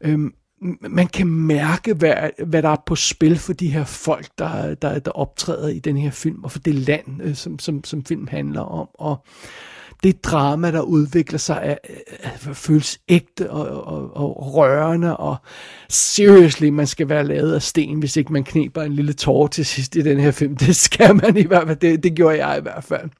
øhm, 0.00 0.34
man 0.80 1.06
kan 1.06 1.26
mærke, 1.26 1.94
hvad, 1.94 2.14
hvad 2.46 2.62
der 2.62 2.68
er 2.68 2.82
på 2.86 2.96
spil 2.96 3.38
for 3.38 3.52
de 3.52 3.68
her 3.68 3.84
folk, 3.84 4.28
der, 4.38 4.74
der, 4.74 4.98
der 4.98 5.10
optræder 5.10 5.68
i 5.68 5.78
den 5.78 5.96
her 5.96 6.10
film, 6.10 6.44
og 6.44 6.52
for 6.52 6.58
det 6.58 6.74
land, 6.74 7.22
øh, 7.22 7.34
som, 7.34 7.58
som, 7.58 7.84
som 7.84 8.04
film 8.04 8.26
handler 8.26 8.60
om. 8.60 8.88
Og 8.94 9.24
det 10.02 10.24
drama, 10.24 10.72
der 10.72 10.80
udvikler 10.80 11.38
sig, 11.38 11.60
er, 11.62 11.76
er, 12.20 12.30
er, 12.48 12.52
føles 12.52 13.00
ægte 13.08 13.50
og, 13.50 13.84
og, 13.86 14.16
og 14.16 14.54
rørende, 14.54 15.16
og 15.16 15.36
seriously, 15.88 16.68
man 16.68 16.86
skal 16.86 17.08
være 17.08 17.24
lavet 17.24 17.54
af 17.54 17.62
sten, 17.62 17.98
hvis 17.98 18.16
ikke 18.16 18.32
man 18.32 18.44
kniber 18.44 18.82
en 18.82 18.92
lille 18.92 19.12
tårer 19.12 19.46
til 19.46 19.66
sidst 19.66 19.96
i 19.96 20.02
den 20.02 20.20
her 20.20 20.30
film. 20.30 20.56
Det 20.56 20.76
skal 20.76 21.16
man 21.16 21.36
i 21.36 21.46
hvert 21.46 21.66
fald, 21.66 21.76
det, 21.76 22.02
det 22.02 22.14
gjorde 22.14 22.46
jeg 22.46 22.58
i 22.58 22.62
hvert 22.62 22.84
fald. 22.84 23.10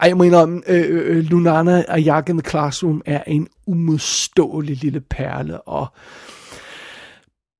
Ej, 0.00 0.08
jeg 0.08 0.16
mener, 0.16 0.60
øh, 0.66 0.84
øh, 0.88 1.16
øh 1.16 1.24
Lunana 1.24 1.84
og 1.88 2.02
Jack 2.02 2.28
in 2.28 2.38
the 2.38 2.50
Classroom 2.50 3.02
er 3.06 3.22
en 3.26 3.48
umodståelig 3.66 4.76
lille 4.76 5.00
perle, 5.00 5.60
og 5.60 5.86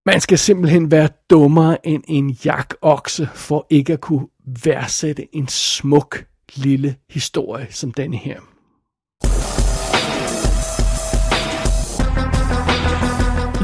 man 0.07 0.21
skal 0.21 0.39
simpelthen 0.39 0.91
være 0.91 1.09
dummere 1.31 1.87
end 1.87 2.03
en 2.09 2.31
jakokse 2.45 3.29
for 3.35 3.67
ikke 3.71 3.93
at 3.93 4.01
kunne 4.01 4.27
værdsætte 4.65 5.37
en 5.37 5.49
smuk 5.49 6.25
lille 6.57 6.95
historie 7.11 7.67
som 7.71 7.93
denne 7.93 8.17
her. 8.17 8.41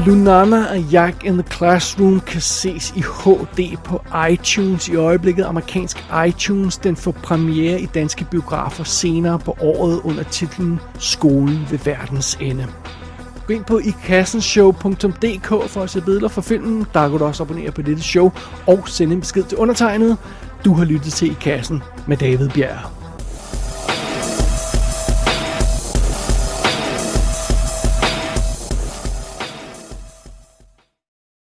Lunana 0.05 0.65
og 0.71 0.91
Jack 0.91 1.23
in 1.23 1.33
the 1.33 1.43
Classroom 1.51 2.19
kan 2.19 2.41
ses 2.41 2.93
i 2.95 2.99
HD 3.01 3.77
på 3.85 4.01
iTunes 4.31 4.89
i 4.89 4.95
øjeblikket. 4.95 5.43
Amerikansk 5.43 5.97
iTunes. 6.27 6.77
Den 6.77 6.95
får 6.95 7.11
premiere 7.11 7.81
i 7.81 7.85
danske 7.85 8.25
biografer 8.31 8.83
senere 8.83 9.39
på 9.39 9.57
året 9.61 10.01
under 10.03 10.23
titlen 10.23 10.79
Skolen 10.99 11.67
ved 11.71 11.79
verdens 11.85 12.37
ende. 12.41 12.67
Gå 13.47 13.53
ind 13.53 13.65
på 13.65 13.79
ikassenshow.dk 13.79 15.47
for 15.47 15.81
at 15.81 15.89
se 15.89 16.01
billeder 16.01 16.27
fra 16.27 16.41
filmen. 16.41 16.85
Der 16.93 17.09
kan 17.09 17.17
du 17.19 17.25
også 17.25 17.43
abonnere 17.43 17.71
på 17.71 17.81
dette 17.81 18.03
show 18.03 18.31
og 18.67 18.89
sende 18.89 19.13
en 19.13 19.19
besked 19.19 19.43
til 19.43 19.57
undertegnet. 19.57 20.17
Du 20.65 20.73
har 20.73 20.85
lyttet 20.85 21.13
til 21.13 21.31
I 21.31 21.35
Kassen 21.41 21.83
med 22.07 22.17
David 22.17 22.49
Bjerg. 22.49 22.98